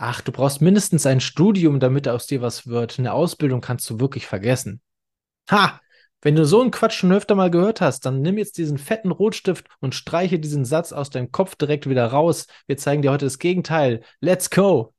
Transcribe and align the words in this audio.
Ach, 0.00 0.20
du 0.20 0.30
brauchst 0.30 0.60
mindestens 0.60 1.06
ein 1.06 1.18
Studium, 1.18 1.80
damit 1.80 2.06
aus 2.06 2.28
dir 2.28 2.40
was 2.40 2.68
wird. 2.68 3.00
Eine 3.00 3.12
Ausbildung 3.12 3.60
kannst 3.60 3.90
du 3.90 3.98
wirklich 3.98 4.28
vergessen. 4.28 4.80
Ha! 5.50 5.80
Wenn 6.22 6.36
du 6.36 6.44
so 6.44 6.60
einen 6.60 6.70
Quatsch 6.70 6.92
schon 6.92 7.10
öfter 7.10 7.34
mal 7.34 7.50
gehört 7.50 7.80
hast, 7.80 8.06
dann 8.06 8.22
nimm 8.22 8.38
jetzt 8.38 8.58
diesen 8.58 8.78
fetten 8.78 9.10
Rotstift 9.10 9.66
und 9.80 9.96
streiche 9.96 10.38
diesen 10.38 10.64
Satz 10.64 10.92
aus 10.92 11.10
deinem 11.10 11.32
Kopf 11.32 11.56
direkt 11.56 11.88
wieder 11.88 12.06
raus. 12.06 12.46
Wir 12.68 12.76
zeigen 12.76 13.02
dir 13.02 13.10
heute 13.10 13.26
das 13.26 13.40
Gegenteil. 13.40 14.02
Let's 14.20 14.50
go! 14.50 14.94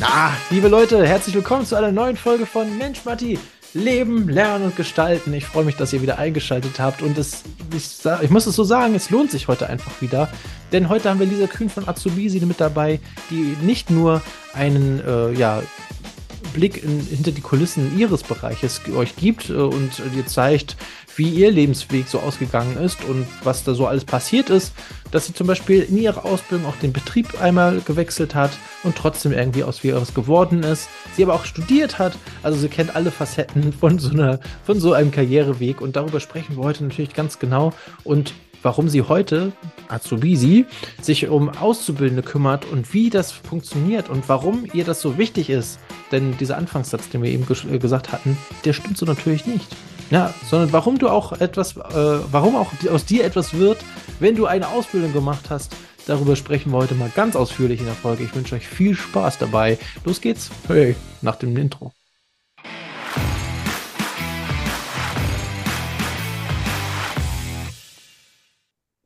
Ah, 0.00 0.32
liebe 0.50 0.66
Leute, 0.66 1.06
herzlich 1.06 1.36
willkommen 1.36 1.64
zu 1.64 1.76
einer 1.76 1.92
neuen 1.92 2.16
Folge 2.16 2.46
von 2.46 2.76
Mensch 2.76 3.04
Matti, 3.04 3.38
Leben, 3.74 4.28
Lernen 4.28 4.66
und 4.66 4.76
Gestalten. 4.76 5.32
Ich 5.32 5.46
freue 5.46 5.64
mich, 5.64 5.76
dass 5.76 5.92
ihr 5.92 6.02
wieder 6.02 6.18
eingeschaltet 6.18 6.78
habt. 6.78 7.02
Und 7.02 7.16
es, 7.16 7.42
ich, 7.74 7.98
ich, 8.22 8.30
muss 8.30 8.46
es 8.46 8.54
so 8.54 8.64
sagen, 8.64 8.94
es 8.94 9.10
lohnt 9.10 9.30
sich 9.30 9.48
heute 9.48 9.68
einfach 9.68 10.00
wieder. 10.00 10.28
Denn 10.72 10.88
heute 10.88 11.08
haben 11.08 11.20
wir 11.20 11.26
Lisa 11.26 11.46
Kühn 11.46 11.70
von 11.70 11.88
Azubisi 11.88 12.40
mit 12.40 12.60
dabei, 12.60 13.00
die 13.30 13.56
nicht 13.62 13.90
nur 13.90 14.22
einen 14.52 15.00
äh, 15.06 15.32
ja, 15.32 15.62
Blick 16.52 16.82
in, 16.82 17.00
hinter 17.00 17.32
die 17.32 17.40
Kulissen 17.40 17.98
ihres 17.98 18.22
Bereiches 18.22 18.80
euch 18.94 19.16
gibt 19.16 19.48
äh, 19.48 19.54
und 19.54 20.02
dir 20.14 20.26
zeigt, 20.26 20.76
wie 21.16 21.28
ihr 21.28 21.50
Lebensweg 21.50 22.08
so 22.08 22.20
ausgegangen 22.20 22.76
ist 22.76 23.04
und 23.04 23.26
was 23.42 23.64
da 23.64 23.74
so 23.74 23.86
alles 23.86 24.04
passiert 24.04 24.50
ist, 24.50 24.72
dass 25.10 25.26
sie 25.26 25.34
zum 25.34 25.46
Beispiel 25.46 25.82
in 25.82 25.98
ihrer 25.98 26.24
Ausbildung 26.24 26.66
auch 26.66 26.76
den 26.76 26.92
Betrieb 26.92 27.40
einmal 27.40 27.80
gewechselt 27.80 28.34
hat 28.34 28.50
und 28.82 28.96
trotzdem 28.96 29.32
irgendwie 29.32 29.64
aus 29.64 29.82
wie 29.84 29.94
was 29.94 30.14
geworden 30.14 30.62
ist. 30.62 30.88
Sie 31.16 31.22
aber 31.22 31.34
auch 31.34 31.44
studiert 31.44 31.98
hat, 31.98 32.16
also 32.42 32.58
sie 32.58 32.68
kennt 32.68 32.94
alle 32.96 33.10
Facetten 33.10 33.72
von 33.72 33.98
so 33.98 34.10
einer, 34.10 34.40
von 34.64 34.80
so 34.80 34.92
einem 34.92 35.10
Karriereweg 35.10 35.80
und 35.80 35.96
darüber 35.96 36.20
sprechen 36.20 36.56
wir 36.56 36.64
heute 36.64 36.84
natürlich 36.84 37.14
ganz 37.14 37.38
genau 37.38 37.72
und 38.04 38.32
warum 38.62 38.88
sie 38.88 39.02
heute, 39.02 39.52
Azubisi, 39.88 40.66
sich 41.00 41.28
um 41.28 41.48
Auszubildende 41.50 42.22
kümmert 42.22 42.64
und 42.64 42.94
wie 42.94 43.10
das 43.10 43.32
funktioniert 43.32 44.08
und 44.08 44.28
warum 44.28 44.66
ihr 44.72 44.84
das 44.84 45.00
so 45.00 45.18
wichtig 45.18 45.50
ist. 45.50 45.78
Denn 46.10 46.36
dieser 46.38 46.58
Anfangssatz, 46.58 47.08
den 47.08 47.22
wir 47.22 47.30
eben 47.30 47.46
gesagt 47.46 48.12
hatten, 48.12 48.38
der 48.64 48.72
stimmt 48.72 48.96
so 48.96 49.06
natürlich 49.06 49.46
nicht. 49.46 49.66
Ja, 50.12 50.34
sondern 50.44 50.74
warum 50.74 50.98
du 50.98 51.08
auch 51.08 51.32
etwas, 51.40 51.74
äh, 51.74 51.80
warum 52.30 52.54
auch 52.54 52.70
aus 52.90 53.06
dir 53.06 53.24
etwas 53.24 53.54
wird, 53.54 53.78
wenn 54.20 54.36
du 54.36 54.44
eine 54.44 54.68
Ausbildung 54.68 55.14
gemacht 55.14 55.48
hast. 55.48 55.74
Darüber 56.06 56.36
sprechen 56.36 56.70
wir 56.70 56.76
heute 56.76 56.94
mal 56.94 57.10
ganz 57.14 57.34
ausführlich 57.34 57.80
in 57.80 57.86
der 57.86 57.94
Folge. 57.94 58.22
Ich 58.22 58.34
wünsche 58.34 58.54
euch 58.54 58.68
viel 58.68 58.94
Spaß 58.94 59.38
dabei. 59.38 59.78
Los 60.04 60.20
geht's. 60.20 60.50
Hey, 60.68 60.96
nach 61.22 61.36
dem 61.36 61.56
Intro. 61.56 61.94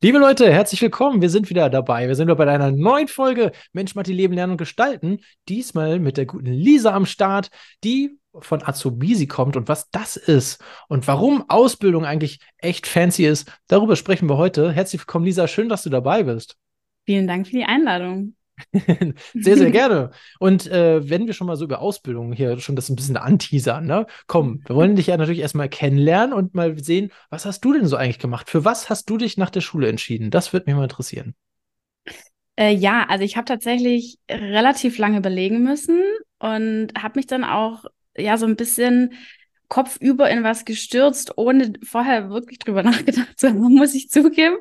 Liebe 0.03 0.17
Leute, 0.17 0.51
herzlich 0.51 0.81
willkommen. 0.81 1.21
Wir 1.21 1.29
sind 1.29 1.49
wieder 1.49 1.69
dabei. 1.69 2.09
Wir 2.09 2.15
sind 2.15 2.27
wieder 2.27 2.35
bei 2.35 2.51
einer 2.51 2.71
neuen 2.71 3.07
Folge 3.07 3.53
Mensch, 3.71 3.95
Matti, 3.95 4.11
Leben, 4.11 4.33
Lernen 4.33 4.51
und 4.51 4.57
Gestalten. 4.57 5.21
Diesmal 5.47 5.99
mit 5.99 6.17
der 6.17 6.25
guten 6.25 6.51
Lisa 6.51 6.93
am 6.93 7.05
Start, 7.05 7.49
die 7.85 8.19
von 8.41 8.63
Azubisi 8.63 9.27
kommt 9.27 9.55
und 9.55 9.67
was 9.67 9.89
das 9.91 10.15
ist 10.17 10.63
und 10.87 11.07
warum 11.07 11.45
Ausbildung 11.49 12.05
eigentlich 12.05 12.39
echt 12.57 12.87
fancy 12.87 13.25
ist. 13.25 13.51
Darüber 13.67 13.95
sprechen 13.95 14.29
wir 14.29 14.37
heute. 14.37 14.71
Herzlich 14.71 15.01
willkommen, 15.01 15.25
Lisa. 15.25 15.47
Schön, 15.47 15.69
dass 15.69 15.83
du 15.83 15.89
dabei 15.89 16.23
bist. 16.23 16.55
Vielen 17.05 17.27
Dank 17.27 17.47
für 17.47 17.55
die 17.55 17.63
Einladung. 17.63 18.35
sehr, 19.33 19.57
sehr 19.57 19.71
gerne. 19.71 20.11
Und 20.39 20.67
äh, 20.67 21.09
wenn 21.09 21.27
wir 21.27 21.33
schon 21.33 21.47
mal 21.47 21.55
so 21.55 21.65
über 21.65 21.79
Ausbildung 21.79 22.33
hier 22.33 22.59
schon 22.59 22.75
das 22.75 22.89
ein 22.89 22.95
bisschen 22.95 23.17
anteasern, 23.17 23.85
ne? 23.85 24.07
Komm, 24.27 24.61
wir 24.65 24.75
wollen 24.75 24.95
dich 24.95 25.07
ja 25.07 25.17
natürlich 25.17 25.41
erstmal 25.41 25.69
kennenlernen 25.69 26.33
und 26.33 26.55
mal 26.55 26.77
sehen, 26.81 27.11
was 27.29 27.45
hast 27.45 27.61
du 27.61 27.73
denn 27.73 27.85
so 27.85 27.95
eigentlich 27.95 28.19
gemacht? 28.19 28.49
Für 28.49 28.65
was 28.65 28.89
hast 28.89 29.09
du 29.09 29.17
dich 29.17 29.37
nach 29.37 29.49
der 29.49 29.61
Schule 29.61 29.87
entschieden? 29.87 30.31
Das 30.31 30.53
würde 30.53 30.65
mich 30.67 30.75
mal 30.75 30.83
interessieren. 30.83 31.35
Äh, 32.55 32.73
ja, 32.73 33.05
also 33.07 33.23
ich 33.23 33.37
habe 33.37 33.45
tatsächlich 33.45 34.17
relativ 34.29 34.97
lange 34.97 35.19
überlegen 35.19 35.63
müssen 35.63 36.01
und 36.39 36.89
habe 36.97 37.19
mich 37.19 37.27
dann 37.27 37.43
auch 37.43 37.85
ja 38.17 38.37
so 38.37 38.45
ein 38.45 38.55
bisschen 38.55 39.13
kopfüber 39.69 40.29
in 40.29 40.43
was 40.43 40.65
gestürzt, 40.65 41.37
ohne 41.37 41.73
vorher 41.83 42.29
wirklich 42.29 42.59
drüber 42.59 42.83
nachgedacht 42.83 43.37
zu 43.37 43.49
haben, 43.49 43.75
muss 43.75 43.95
ich 43.95 44.09
zugeben. 44.09 44.57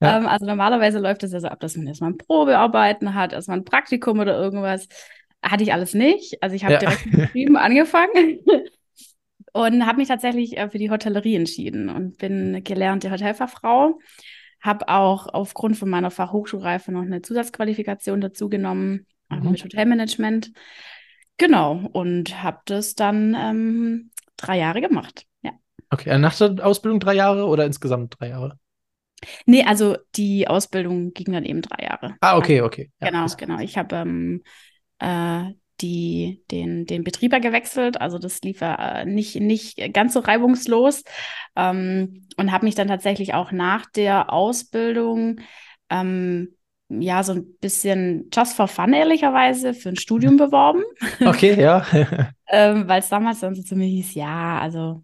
Ja. 0.00 0.18
Ähm, 0.18 0.26
also 0.26 0.46
normalerweise 0.46 0.98
läuft 0.98 1.22
es 1.24 1.32
ja 1.32 1.40
so 1.40 1.48
ab, 1.48 1.60
dass 1.60 1.76
man 1.76 1.86
erstmal 1.86 2.10
ein 2.10 2.18
Probearbeiten 2.18 3.14
hat, 3.14 3.32
erstmal 3.32 3.58
ein 3.58 3.64
Praktikum 3.64 4.18
oder 4.20 4.38
irgendwas. 4.38 4.88
Hatte 5.42 5.62
ich 5.62 5.72
alles 5.72 5.94
nicht. 5.94 6.42
Also 6.42 6.56
ich 6.56 6.64
habe 6.64 6.74
ja. 6.74 6.80
direkt 6.80 7.06
mit 7.06 7.16
Betrieben 7.16 7.56
angefangen 7.56 8.40
und 9.52 9.86
habe 9.86 9.98
mich 9.98 10.08
tatsächlich 10.08 10.56
äh, 10.56 10.68
für 10.68 10.78
die 10.78 10.90
Hotellerie 10.90 11.36
entschieden 11.36 11.88
und 11.88 12.18
bin 12.18 12.62
gelernte 12.64 13.10
Hotelfachfrau. 13.10 13.98
Habe 14.60 14.88
auch 14.88 15.28
aufgrund 15.28 15.76
von 15.76 15.88
meiner 15.88 16.10
Fachhochschulreife 16.10 16.90
noch 16.90 17.02
eine 17.02 17.22
Zusatzqualifikation 17.22 18.20
dazu 18.20 18.48
genommen 18.48 19.06
mhm. 19.28 19.52
mit 19.52 19.64
Hotelmanagement. 19.64 20.52
Genau, 21.38 21.88
und 21.92 22.42
habe 22.42 22.58
das 22.66 22.94
dann 22.94 23.36
ähm, 23.38 24.10
drei 24.36 24.58
Jahre 24.58 24.80
gemacht. 24.80 25.24
Ja. 25.42 25.52
Okay, 25.90 26.18
nach 26.18 26.36
der 26.36 26.66
Ausbildung 26.66 27.00
drei 27.00 27.14
Jahre 27.14 27.46
oder 27.46 27.64
insgesamt 27.64 28.16
drei 28.18 28.28
Jahre? 28.28 28.58
Nee, 29.46 29.64
also 29.64 29.96
die 30.16 30.48
Ausbildung 30.48 31.12
ging 31.12 31.32
dann 31.32 31.44
eben 31.44 31.62
drei 31.62 31.84
Jahre. 31.84 32.16
Ah, 32.20 32.36
okay, 32.36 32.60
okay. 32.60 32.90
Ja, 33.00 33.10
genau, 33.10 33.26
genau. 33.36 33.58
Ich 33.60 33.78
habe 33.78 33.96
ähm, 33.96 34.42
äh, 34.98 35.52
die, 35.80 36.42
den, 36.50 36.86
den 36.86 37.04
Betrieber 37.04 37.40
gewechselt. 37.40 38.00
Also 38.00 38.18
das 38.18 38.40
lief 38.42 38.60
äh, 38.60 39.04
nicht, 39.04 39.36
nicht 39.36 39.92
ganz 39.92 40.14
so 40.14 40.20
reibungslos. 40.20 41.04
Ähm, 41.56 42.26
und 42.36 42.52
habe 42.52 42.64
mich 42.64 42.74
dann 42.74 42.88
tatsächlich 42.88 43.34
auch 43.34 43.52
nach 43.52 43.86
der 43.86 44.32
Ausbildung 44.32 45.40
ähm, 45.90 46.56
ja, 46.88 47.22
so 47.22 47.32
ein 47.32 47.46
bisschen 47.60 48.28
just 48.32 48.56
for 48.56 48.66
fun, 48.66 48.92
ehrlicherweise, 48.92 49.74
für 49.74 49.90
ein 49.90 49.96
Studium 49.96 50.36
beworben. 50.36 50.82
Okay, 51.24 51.60
ja. 51.60 51.84
ähm, 52.48 52.88
Weil 52.88 53.00
es 53.00 53.08
damals 53.08 53.40
dann 53.40 53.54
so 53.54 53.62
zu 53.62 53.76
mir 53.76 53.86
hieß, 53.86 54.14
ja, 54.14 54.58
also 54.58 55.02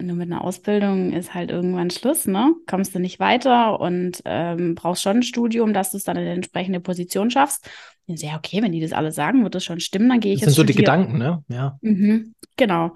nur 0.00 0.16
mit 0.16 0.32
einer 0.32 0.42
Ausbildung 0.42 1.12
ist 1.12 1.34
halt 1.34 1.50
irgendwann 1.50 1.90
Schluss, 1.90 2.26
ne? 2.26 2.54
Kommst 2.66 2.94
du 2.94 2.98
nicht 2.98 3.20
weiter 3.20 3.78
und 3.80 4.22
ähm, 4.24 4.74
brauchst 4.74 5.02
schon 5.02 5.18
ein 5.18 5.22
Studium, 5.22 5.74
dass 5.74 5.90
du 5.90 5.98
es 5.98 6.04
dann 6.04 6.16
in 6.16 6.22
eine 6.22 6.32
entsprechende 6.32 6.80
Position 6.80 7.30
schaffst. 7.30 7.68
Und 8.06 8.14
ich 8.14 8.20
so, 8.20 8.26
ja, 8.26 8.36
okay, 8.36 8.62
wenn 8.62 8.72
die 8.72 8.80
das 8.80 8.92
alle 8.92 9.12
sagen, 9.12 9.42
wird 9.42 9.54
das 9.54 9.64
schon 9.64 9.78
stimmen, 9.78 10.08
dann 10.08 10.20
gehe 10.20 10.32
ich 10.32 10.40
das 10.40 10.56
jetzt. 10.56 10.58
Das 10.58 10.66
sind 10.66 10.66
so 10.68 10.72
studieren. 10.72 11.02
die 11.06 11.12
Gedanken, 11.12 11.18
ne? 11.18 11.44
Ja. 11.48 11.78
Mhm, 11.82 12.34
genau. 12.56 12.92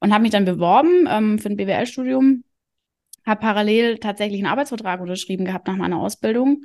Und 0.00 0.12
habe 0.12 0.22
mich 0.22 0.32
dann 0.32 0.44
beworben 0.44 1.06
ähm, 1.08 1.38
für 1.38 1.48
ein 1.48 1.56
BWL-Studium. 1.56 2.42
Habe 3.24 3.40
parallel 3.40 3.98
tatsächlich 3.98 4.40
einen 4.40 4.50
Arbeitsvertrag 4.50 5.00
unterschrieben 5.00 5.44
gehabt 5.44 5.68
nach 5.68 5.76
meiner 5.76 6.00
Ausbildung 6.00 6.64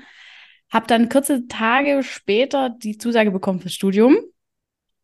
habe 0.69 0.87
dann 0.87 1.09
kurze 1.09 1.47
Tage 1.47 2.03
später 2.03 2.69
die 2.69 2.97
Zusage 2.97 3.31
bekommen 3.31 3.59
fürs 3.59 3.73
Studium. 3.73 4.17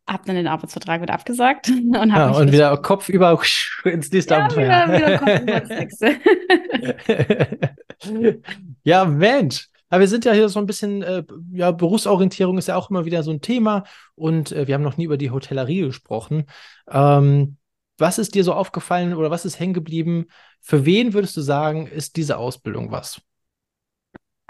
Hab 0.06 0.26
dann 0.26 0.36
den 0.36 0.48
Arbeitsvertrag 0.48 1.02
wieder 1.02 1.14
abgesagt 1.14 1.70
und 1.70 2.14
habe 2.14 2.34
ja, 2.34 2.40
und 2.40 2.52
wieder 2.52 2.78
Kopf 2.78 3.10
über 3.10 3.40
ins 3.86 4.12
nächste 4.12 4.34
ja, 4.34 4.40
Abenteuer. 4.42 4.88
Wieder, 4.88 4.98
wieder 4.98 5.18
Kopf 5.18 5.42
über 5.42 5.60
das 5.60 5.70
nächste. 5.80 6.18
ja, 8.84 9.06
Mensch. 9.06 9.70
Aber 9.90 10.02
wir 10.02 10.08
sind 10.08 10.26
ja 10.26 10.34
hier 10.34 10.50
so 10.50 10.60
ein 10.60 10.66
bisschen, 10.66 11.04
äh, 11.04 11.24
ja, 11.52 11.72
Berufsorientierung 11.72 12.58
ist 12.58 12.68
ja 12.68 12.76
auch 12.76 12.90
immer 12.90 13.06
wieder 13.06 13.22
so 13.22 13.30
ein 13.30 13.42
Thema 13.42 13.84
und 14.16 14.52
äh, 14.52 14.68
wir 14.68 14.74
haben 14.74 14.82
noch 14.82 14.98
nie 14.98 15.06
über 15.06 15.18
die 15.18 15.30
Hotellerie 15.30 15.82
gesprochen. 15.82 16.46
Ähm, 16.90 17.58
was 18.00 18.18
ist 18.18 18.34
dir 18.34 18.44
so 18.44 18.54
aufgefallen 18.54 19.14
oder 19.14 19.30
was 19.30 19.46
ist 19.46 19.60
hängen 19.60 19.76
geblieben? 19.76 20.26
Für 20.62 20.86
wen 20.86 21.14
würdest 21.14 21.38
du 21.38 21.42
sagen, 21.42 21.86
ist 21.86 22.18
diese 22.18 22.38
Ausbildung 22.38 22.92
was? 22.92 23.22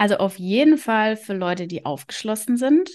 Also 0.03 0.18
auf 0.18 0.38
jeden 0.38 0.78
Fall 0.78 1.16
für 1.16 1.34
Leute, 1.34 1.66
die 1.66 1.86
aufgeschlossen 1.86 2.58
sind. 2.58 2.90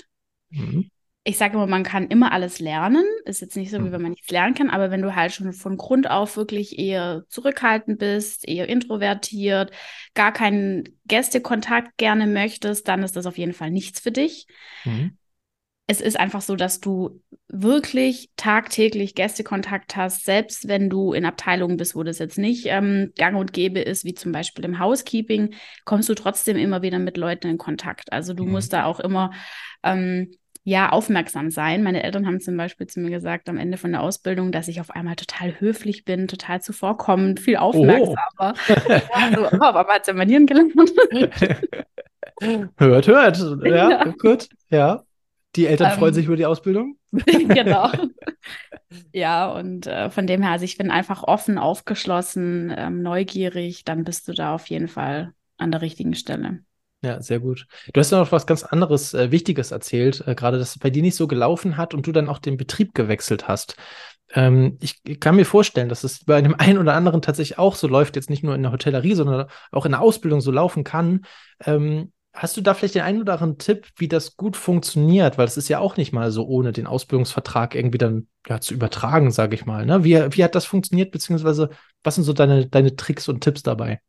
Mhm. 0.51 0.91
Ich 1.25 1.39
sage 1.39 1.55
immer, 1.55 1.67
man 1.67 1.83
kann 1.83 2.09
immer 2.09 2.33
alles 2.33 2.59
lernen. 2.59 3.03
Ist 3.25 3.41
jetzt 3.41 3.57
nicht 3.57 3.71
so, 3.71 3.79
wie 3.79 3.85
mhm. 3.85 3.93
wenn 3.93 4.03
man 4.03 4.11
nichts 4.11 4.31
lernen 4.31 4.53
kann, 4.53 4.69
aber 4.69 4.91
wenn 4.91 5.01
du 5.01 5.17
halt 5.17 5.33
schon 5.33 5.55
von 5.55 5.79
Grund 5.79 6.11
auf 6.11 6.37
wirklich 6.37 6.79
eher 6.79 7.25
zurückhaltend 7.31 7.99
bist, 7.99 8.47
eher 8.47 8.69
introvertiert, 8.69 9.71
gar 10.13 10.34
keinen 10.34 10.99
Gästekontakt 11.07 11.97
gerne 11.97 12.27
möchtest, 12.27 12.87
dann 12.89 13.03
ist 13.03 13.16
das 13.16 13.25
auf 13.25 13.39
jeden 13.39 13.54
Fall 13.54 13.71
nichts 13.71 14.01
für 14.01 14.13
dich. 14.13 14.47
Mhm 14.84 15.16
es 15.91 16.03
ist 16.03 16.21
einfach 16.21 16.43
so, 16.43 16.55
dass 16.55 16.81
du 16.81 17.23
wirklich 17.49 18.29
tagtäglich 18.37 19.15
Gästekontakt 19.15 19.97
hast, 19.97 20.27
selbst 20.27 20.69
wenn 20.69 20.91
du 20.91 21.15
in 21.15 21.25
Abteilungen 21.25 21.79
bist, 21.79 21.97
wo 21.97 22.03
das 22.03 22.19
jetzt 22.19 22.37
nicht 22.37 22.67
ähm, 22.67 23.13
gang 23.17 23.39
und 23.39 23.55
gäbe 23.55 23.81
ist, 23.81 24.05
wie 24.05 24.13
zum 24.13 24.31
Beispiel 24.31 24.67
im 24.67 24.79
Housekeeping, 24.79 25.55
kommst 25.87 26.11
du 26.11 26.15
trotzdem 26.15 26.59
immer 26.59 26.83
wieder 26.83 26.99
mit 26.99 27.17
Leuten 27.17 27.49
in 27.49 27.57
Kontakt. 27.57 28.13
Also 28.13 28.35
du 28.35 28.45
mhm. 28.45 28.53
musst 28.53 28.75
da 28.75 28.85
auch 28.85 29.01
immer 29.01 29.33
ähm, 29.83 30.31
ja 30.63 30.91
aufmerksam 30.91 31.51
sein. 31.51 31.83
Meine 31.83 32.03
Eltern 32.03 32.27
haben 32.27 32.41
zum 32.41 32.59
Beispiel 32.59 32.87
zu 32.87 33.01
mir 33.01 33.11
gesagt 33.11 33.49
am 33.49 33.57
Ende 33.57 33.79
von 33.79 33.93
der 33.93 34.03
Ausbildung, 34.03 34.53
dass 34.53 34.69
ich 34.69 34.83
auf 34.83 34.91
einmal 34.91 35.17
total 35.17 35.59
höflich 35.59 36.05
bin, 36.05 36.29
total 36.29 36.61
zuvorkommend, 36.61 37.41
viel 37.41 37.57
aufmerksamer. 37.57 38.19
Oh. 38.69 39.01
also, 39.13 39.47
oh, 39.53 39.65
auf 39.65 39.77
einmal 39.77 39.95
hat 39.95 40.05
sie 40.05 40.13
Manieren 40.13 40.45
gelernt. 40.45 40.75
hört, 42.77 43.07
hört. 43.09 43.39
Ja, 43.65 43.91
ja, 43.91 44.05
gut. 44.19 44.49
Ja. 44.69 45.05
Die 45.56 45.66
Eltern 45.66 45.92
ähm, 45.92 45.98
freuen 45.98 46.15
sich 46.15 46.27
über 46.27 46.36
die 46.36 46.47
Ausbildung? 46.47 46.97
genau. 47.12 47.91
ja, 49.12 49.50
und 49.50 49.86
äh, 49.86 50.10
von 50.10 50.27
dem 50.27 50.42
her, 50.42 50.53
also 50.53 50.65
ich 50.65 50.77
bin 50.77 50.91
einfach 50.91 51.22
offen, 51.22 51.59
aufgeschlossen, 51.59 52.72
ähm, 52.77 53.03
neugierig, 53.03 53.84
dann 53.84 54.04
bist 54.04 54.28
du 54.28 54.33
da 54.33 54.54
auf 54.54 54.66
jeden 54.66 54.89
Fall 54.89 55.33
an 55.56 55.72
der 55.72 55.80
richtigen 55.80 56.15
Stelle. 56.15 56.60
Ja, 57.03 57.22
sehr 57.22 57.39
gut. 57.39 57.66
Du 57.92 58.00
hast 58.00 58.10
ja 58.10 58.18
noch 58.18 58.33
was 58.33 58.47
ganz 58.47 58.65
anderes 58.65 59.15
äh, 59.15 59.30
Wichtiges 59.30 59.71
erzählt, 59.71 60.24
äh, 60.27 60.34
gerade 60.34 60.59
dass 60.59 60.71
es 60.71 60.78
bei 60.78 60.91
dir 60.91 61.03
nicht 61.03 61.15
so 61.15 61.28
gelaufen 61.28 61.77
hat 61.77 61.94
und 61.94 62.06
du 62.06 62.12
dann 62.12 62.28
auch 62.28 62.39
den 62.39 62.56
Betrieb 62.56 62.92
gewechselt 62.92 63.47
hast. 63.47 63.77
Ähm, 64.34 64.78
ich, 64.80 65.01
ich, 65.06 65.21
kann 65.21 65.36
mir 65.36 65.44
vorstellen, 65.44 65.89
dass 65.89 66.03
es 66.03 66.24
bei 66.24 66.42
dem 66.42 66.54
einen 66.59 66.78
oder 66.78 66.94
anderen 66.94 67.22
tatsächlich 67.22 67.59
auch 67.59 67.77
so 67.77 67.86
läuft, 67.86 68.16
jetzt 68.16 68.30
nicht 68.30 68.42
nur 68.42 68.54
in 68.54 68.62
der 68.62 68.72
Hotellerie, 68.72 69.15
sondern 69.15 69.47
auch 69.71 69.86
in 69.86 69.92
der 69.92 70.01
Ausbildung 70.01 70.41
so 70.41 70.51
laufen 70.51 70.83
kann. 70.83 71.24
Ähm, 71.65 72.12
hast 72.39 72.57
du 72.57 72.61
da 72.61 72.75
vielleicht 72.75 72.95
den 72.95 73.03
einen 73.03 73.21
oder 73.21 73.35
anderen 73.35 73.59
Tipp, 73.59 73.89
wie 73.97 74.09
das 74.09 74.37
gut 74.37 74.57
funktioniert? 74.57 75.39
Weil 75.39 75.47
es 75.47 75.57
ist 75.57 75.69
ja 75.69 75.81
auch 75.81 75.97
nicht 75.97 76.13
mal 76.13 76.31
so 76.31 76.47
ohne 76.47 76.73
den 76.73 76.87
Ausbildungsvertrag 76.87 77.75
irgendwie 77.75 77.99
dann 77.99 78.29
ja, 78.47 78.61
zu 78.61 78.75
übertragen, 78.75 79.31
sage 79.31 79.55
ich 79.55 79.67
mal. 79.67 79.85
Ne? 79.85 80.05
Wie, 80.05 80.15
wie 80.15 80.45
hat 80.45 80.55
das 80.55 80.65
funktioniert, 80.65 81.11
beziehungsweise 81.11 81.71
was 82.03 82.15
sind 82.15 82.25
so 82.25 82.33
deine, 82.33 82.67
deine 82.67 82.97
Tricks 82.97 83.29
und 83.29 83.43
Tipps 83.43 83.63
dabei? 83.63 84.01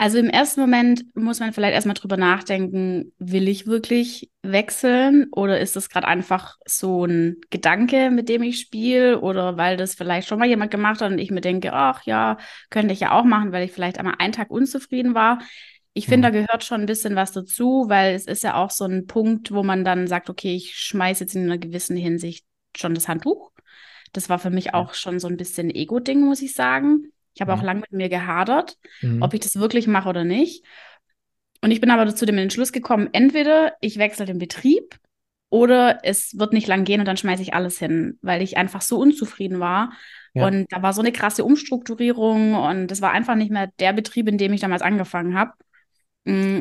Also 0.00 0.18
im 0.18 0.30
ersten 0.30 0.60
Moment 0.60 1.04
muss 1.16 1.40
man 1.40 1.52
vielleicht 1.52 1.74
erstmal 1.74 1.94
drüber 1.94 2.16
nachdenken, 2.16 3.12
will 3.18 3.48
ich 3.48 3.66
wirklich 3.66 4.30
wechseln 4.42 5.26
oder 5.32 5.58
ist 5.58 5.74
das 5.74 5.88
gerade 5.88 6.06
einfach 6.06 6.56
so 6.64 7.04
ein 7.04 7.38
Gedanke, 7.50 8.12
mit 8.12 8.28
dem 8.28 8.44
ich 8.44 8.60
spiele 8.60 9.20
oder 9.20 9.56
weil 9.56 9.76
das 9.76 9.96
vielleicht 9.96 10.28
schon 10.28 10.38
mal 10.38 10.46
jemand 10.46 10.70
gemacht 10.70 11.00
hat 11.00 11.10
und 11.10 11.18
ich 11.18 11.32
mir 11.32 11.40
denke, 11.40 11.72
ach 11.72 12.04
ja, 12.04 12.36
könnte 12.70 12.94
ich 12.94 13.00
ja 13.00 13.10
auch 13.10 13.24
machen, 13.24 13.50
weil 13.50 13.64
ich 13.64 13.72
vielleicht 13.72 13.98
einmal 13.98 14.14
einen 14.18 14.32
Tag 14.32 14.50
unzufrieden 14.52 15.16
war. 15.16 15.40
Ich 15.94 16.06
finde, 16.06 16.28
mhm. 16.28 16.32
da 16.32 16.40
gehört 16.40 16.64
schon 16.64 16.80
ein 16.80 16.86
bisschen 16.86 17.16
was 17.16 17.32
dazu, 17.32 17.86
weil 17.88 18.14
es 18.14 18.26
ist 18.26 18.42
ja 18.42 18.54
auch 18.54 18.70
so 18.70 18.84
ein 18.84 19.06
Punkt, 19.06 19.52
wo 19.52 19.62
man 19.62 19.84
dann 19.84 20.06
sagt, 20.06 20.30
okay, 20.30 20.54
ich 20.54 20.76
schmeiße 20.76 21.24
jetzt 21.24 21.34
in 21.34 21.44
einer 21.44 21.58
gewissen 21.58 21.96
Hinsicht 21.96 22.44
schon 22.76 22.94
das 22.94 23.08
Handtuch. 23.08 23.52
Das 24.12 24.28
war 24.28 24.38
für 24.38 24.50
mich 24.50 24.74
auch 24.74 24.94
schon 24.94 25.18
so 25.18 25.28
ein 25.28 25.36
bisschen 25.36 25.70
Ego-Ding, 25.70 26.20
muss 26.20 26.42
ich 26.42 26.54
sagen. 26.54 27.12
Ich 27.34 27.40
habe 27.40 27.52
mhm. 27.52 27.58
auch 27.58 27.62
lange 27.62 27.80
mit 27.80 27.92
mir 27.92 28.08
gehadert, 28.08 28.78
mhm. 29.00 29.22
ob 29.22 29.34
ich 29.34 29.40
das 29.40 29.56
wirklich 29.56 29.86
mache 29.86 30.08
oder 30.08 30.24
nicht. 30.24 30.64
Und 31.62 31.70
ich 31.70 31.80
bin 31.80 31.90
aber 31.90 32.14
zu 32.14 32.26
dem 32.26 32.38
Entschluss 32.38 32.72
gekommen, 32.72 33.08
entweder 33.12 33.74
ich 33.80 33.98
wechsle 33.98 34.26
den 34.26 34.38
Betrieb 34.38 34.98
oder 35.50 36.00
es 36.02 36.38
wird 36.38 36.52
nicht 36.52 36.66
lang 36.66 36.84
gehen 36.84 37.00
und 37.00 37.06
dann 37.06 37.16
schmeiße 37.16 37.42
ich 37.42 37.54
alles 37.54 37.78
hin, 37.78 38.18
weil 38.22 38.42
ich 38.42 38.56
einfach 38.56 38.82
so 38.82 38.98
unzufrieden 38.98 39.60
war. 39.60 39.92
Ja. 40.34 40.46
Und 40.46 40.66
da 40.70 40.82
war 40.82 40.92
so 40.92 41.00
eine 41.00 41.12
krasse 41.12 41.44
Umstrukturierung 41.44 42.54
und 42.54 42.92
es 42.92 43.00
war 43.00 43.12
einfach 43.12 43.34
nicht 43.34 43.50
mehr 43.50 43.70
der 43.80 43.92
Betrieb, 43.92 44.28
in 44.28 44.38
dem 44.38 44.52
ich 44.52 44.60
damals 44.60 44.82
angefangen 44.82 45.36
habe. 45.36 45.52
Mm, 46.28 46.60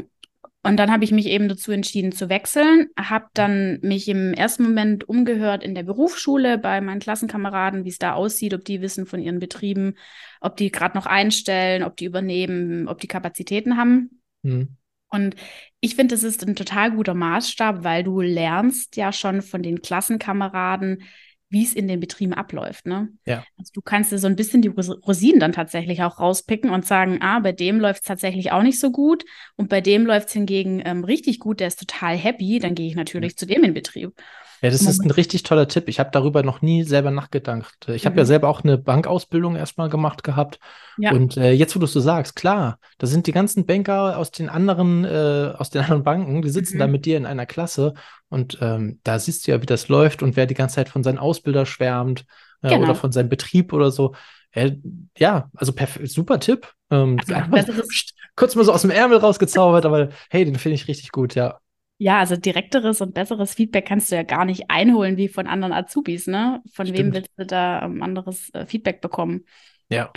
und 0.63 0.77
dann 0.77 0.91
habe 0.91 1.03
ich 1.03 1.11
mich 1.11 1.27
eben 1.27 1.47
dazu 1.47 1.71
entschieden 1.71 2.11
zu 2.11 2.29
wechseln, 2.29 2.87
habe 2.99 3.27
dann 3.33 3.79
mich 3.81 4.07
im 4.09 4.33
ersten 4.33 4.63
Moment 4.63 5.07
umgehört 5.07 5.63
in 5.63 5.75
der 5.75 5.83
Berufsschule 5.83 6.57
bei 6.57 6.81
meinen 6.81 6.99
Klassenkameraden, 6.99 7.85
wie 7.85 7.89
es 7.89 7.99
da 7.99 8.13
aussieht, 8.13 8.53
ob 8.53 8.65
die 8.65 8.81
wissen 8.81 9.05
von 9.05 9.21
ihren 9.21 9.39
Betrieben, 9.39 9.95
ob 10.41 10.57
die 10.57 10.71
gerade 10.71 10.97
noch 10.97 11.05
einstellen, 11.05 11.83
ob 11.83 11.95
die 11.95 12.05
übernehmen, 12.05 12.87
ob 12.87 12.99
die 12.99 13.07
Kapazitäten 13.07 13.77
haben. 13.77 14.21
Mhm. 14.41 14.75
Und 15.09 15.35
ich 15.79 15.95
finde, 15.95 16.15
das 16.15 16.23
ist 16.23 16.45
ein 16.45 16.55
total 16.55 16.91
guter 16.91 17.13
Maßstab, 17.13 17.83
weil 17.85 18.03
du 18.03 18.19
lernst 18.19 18.97
ja 18.97 19.13
schon 19.13 19.41
von 19.41 19.63
den 19.63 19.81
Klassenkameraden, 19.81 21.03
wie 21.49 21.63
es 21.63 21.73
in 21.73 21.87
den 21.87 21.99
Betrieben 21.99 22.33
abläuft. 22.33 22.85
Ne? 22.85 23.09
Ja. 23.25 23.43
Also 23.57 23.71
du 23.73 23.81
kannst 23.81 24.11
dir 24.11 24.17
so 24.17 24.27
ein 24.27 24.35
bisschen 24.35 24.61
die 24.61 24.67
Rosinen 24.67 25.39
dann 25.39 25.53
tatsächlich 25.53 26.03
auch 26.03 26.19
rauspicken 26.19 26.69
und 26.69 26.85
sagen, 26.85 27.19
ah, 27.21 27.39
bei 27.39 27.51
dem 27.51 27.79
läuft 27.79 28.01
es 28.01 28.07
tatsächlich 28.07 28.51
auch 28.51 28.63
nicht 28.63 28.79
so 28.79 28.91
gut 28.91 29.23
und 29.55 29.69
bei 29.69 29.81
dem 29.81 30.05
läuft 30.05 30.27
es 30.27 30.33
hingegen 30.33 30.81
ähm, 30.83 31.03
richtig 31.03 31.39
gut, 31.39 31.59
der 31.59 31.67
ist 31.67 31.79
total 31.79 32.17
happy, 32.17 32.59
dann 32.59 32.75
gehe 32.75 32.87
ich 32.87 32.95
natürlich 32.95 33.33
mhm. 33.33 33.37
zu 33.37 33.45
dem 33.45 33.63
in 33.63 33.73
Betrieb. 33.73 34.13
Ja, 34.61 34.71
das 34.71 34.81
ist 34.81 35.03
ein 35.03 35.11
richtig 35.11 35.43
toller 35.43 35.67
Tipp. 35.67 35.87
Ich 35.87 35.99
habe 35.99 36.09
darüber 36.11 36.41
noch 36.41 36.61
nie 36.61 36.83
selber 36.83 37.11
nachgedacht. 37.11 37.87
Ich 37.89 38.03
mhm. 38.03 38.07
habe 38.07 38.17
ja 38.17 38.25
selber 38.25 38.49
auch 38.49 38.63
eine 38.63 38.77
Bankausbildung 38.77 39.55
erstmal 39.55 39.89
gemacht 39.89 40.23
gehabt. 40.23 40.59
Ja. 40.97 41.11
Und 41.11 41.37
äh, 41.37 41.51
jetzt, 41.51 41.75
wo 41.75 41.79
du 41.79 41.85
es 41.85 41.93
so 41.93 41.99
sagst, 41.99 42.35
klar, 42.35 42.79
da 42.97 43.05
sind 43.05 43.27
die 43.27 43.31
ganzen 43.31 43.65
Banker 43.65 44.17
aus 44.17 44.31
den 44.31 44.49
anderen, 44.49 45.05
äh, 45.05 45.53
aus 45.55 45.69
den 45.69 45.81
anderen 45.83 46.03
Banken, 46.03 46.41
die 46.41 46.49
sitzen 46.49 46.75
mhm. 46.75 46.79
da 46.79 46.87
mit 46.87 47.05
dir 47.05 47.17
in 47.17 47.25
einer 47.25 47.45
Klasse 47.45 47.93
und 48.29 48.57
ähm, 48.61 48.99
da 49.03 49.19
siehst 49.19 49.47
du 49.47 49.51
ja, 49.51 49.61
wie 49.61 49.67
das 49.67 49.89
läuft 49.89 50.23
und 50.23 50.35
wer 50.35 50.47
die 50.47 50.55
ganze 50.55 50.75
Zeit 50.75 50.89
von 50.89 51.03
seinen 51.03 51.19
Ausbilder 51.19 51.65
schwärmt 51.65 52.25
äh, 52.61 52.69
genau. 52.69 52.83
oder 52.83 52.95
von 52.95 53.11
seinem 53.11 53.29
Betrieb 53.29 53.73
oder 53.73 53.91
so. 53.91 54.15
Äh, 54.51 54.73
ja, 55.17 55.49
also 55.53 55.73
super 56.05 56.39
Tipp. 56.39 56.73
Ähm, 56.89 57.19
also, 57.51 57.73
kurz 58.35 58.55
mal 58.55 58.63
so 58.63 58.73
aus 58.73 58.81
dem 58.81 58.91
Ärmel 58.91 59.19
rausgezaubert, 59.19 59.85
aber 59.85 60.09
hey, 60.29 60.45
den 60.45 60.55
finde 60.55 60.75
ich 60.75 60.87
richtig 60.87 61.11
gut, 61.11 61.35
ja. 61.35 61.59
Ja, 61.99 62.19
also 62.19 62.35
direkteres 62.35 63.01
und 63.01 63.13
besseres 63.13 63.55
Feedback 63.55 63.87
kannst 63.87 64.11
du 64.11 64.15
ja 64.15 64.23
gar 64.23 64.45
nicht 64.45 64.65
einholen 64.69 65.17
wie 65.17 65.27
von 65.27 65.47
anderen 65.47 65.73
Azubis, 65.73 66.27
ne? 66.27 66.61
Von 66.71 66.85
Stimmt. 66.85 66.99
wem 66.99 67.13
willst 67.13 67.31
du 67.37 67.45
da 67.45 67.83
ähm, 67.83 68.03
anderes 68.03 68.53
äh, 68.53 68.67
Feedback 68.67 69.01
bekommen? 69.01 69.45
Ja, 69.89 70.11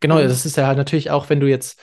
genau. 0.00 0.16
Und, 0.16 0.24
das 0.24 0.44
ist 0.44 0.56
ja 0.56 0.74
natürlich 0.74 1.10
auch, 1.10 1.30
wenn 1.30 1.38
du 1.38 1.46
jetzt 1.46 1.80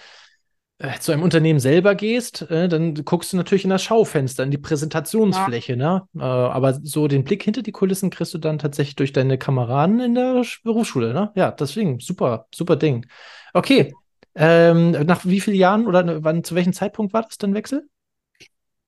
äh, 0.79 0.99
zu 0.99 1.13
einem 1.13 1.23
Unternehmen 1.23 1.61
selber 1.61 1.95
gehst, 1.95 2.41
äh, 2.51 2.67
dann 2.67 2.93
guckst 2.93 3.31
du 3.31 3.37
natürlich 3.37 3.63
in 3.63 3.69
das 3.69 3.83
Schaufenster, 3.83 4.43
in 4.43 4.51
die 4.51 4.57
Präsentationsfläche, 4.57 5.75
ja. 5.77 6.07
ne? 6.13 6.23
Aber 6.23 6.73
so 6.83 7.07
den 7.07 7.23
Blick 7.23 7.41
hinter 7.41 7.61
die 7.61 7.71
Kulissen 7.71 8.09
kriegst 8.09 8.33
du 8.33 8.37
dann 8.37 8.59
tatsächlich 8.59 8.97
durch 8.97 9.13
deine 9.13 9.37
Kameraden 9.37 10.01
in 10.01 10.13
der 10.13 10.43
Berufsschule, 10.63 11.13
ne? 11.13 11.31
Ja, 11.35 11.51
deswegen 11.51 11.99
super, 11.99 12.47
super 12.53 12.75
Ding. 12.75 13.05
Okay. 13.53 13.93
Ähm, 14.35 14.91
nach 14.91 15.25
wie 15.25 15.39
vielen 15.39 15.57
Jahren 15.57 15.87
oder 15.87 16.23
wann, 16.23 16.43
zu 16.43 16.53
welchem 16.53 16.73
Zeitpunkt 16.73 17.13
war 17.13 17.23
das 17.23 17.39
dann 17.39 17.55
Wechsel? 17.55 17.87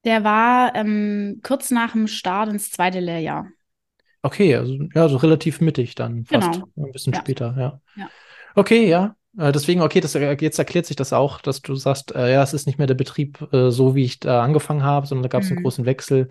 Der 0.06 0.24
war 0.24 0.76
ähm, 0.76 1.42
kurz 1.44 1.72
nach 1.72 1.92
dem 1.92 2.08
Start 2.08 2.50
ins 2.50 2.72
zweite 2.72 3.00
Lehrjahr. 3.00 3.48
Okay, 4.22 4.56
also 4.56 4.78
ja, 4.94 5.08
so 5.08 5.18
relativ 5.18 5.62
mittig 5.62 5.96
dann 5.96 6.26
fast. 6.26 6.54
Genau. 6.54 6.68
Ein 6.78 6.92
bisschen 6.92 7.14
ja. 7.14 7.20
später, 7.20 7.56
ja. 7.58 7.82
ja. 7.96 8.10
Okay, 8.56 8.88
ja. 8.88 9.16
Äh, 9.38 9.52
deswegen, 9.52 9.82
okay, 9.82 10.02
das, 10.02 10.16
äh, 10.16 10.38
jetzt 10.40 10.60
erklärt 10.60 10.86
sich 10.86 10.96
das 10.96 11.14
auch, 11.14 11.40
dass 11.42 11.62
du 11.62 11.76
sagst, 11.76 12.14
äh, 12.16 12.34
ja, 12.34 12.44
es 12.44 12.54
ist 12.54 12.66
nicht 12.66 12.78
mehr 12.78 12.88
der 12.88 12.96
Betrieb 12.96 13.48
äh, 13.54 13.70
so, 13.72 13.96
wie 13.96 14.04
ich 14.04 14.20
da 14.20 14.44
angefangen 14.44 14.84
habe, 14.84 15.08
sondern 15.08 15.24
da 15.24 15.30
gab 15.30 15.44
es 15.44 15.50
mhm. 15.50 15.58
einen 15.58 15.64
großen 15.64 15.86
Wechsel. 15.86 16.28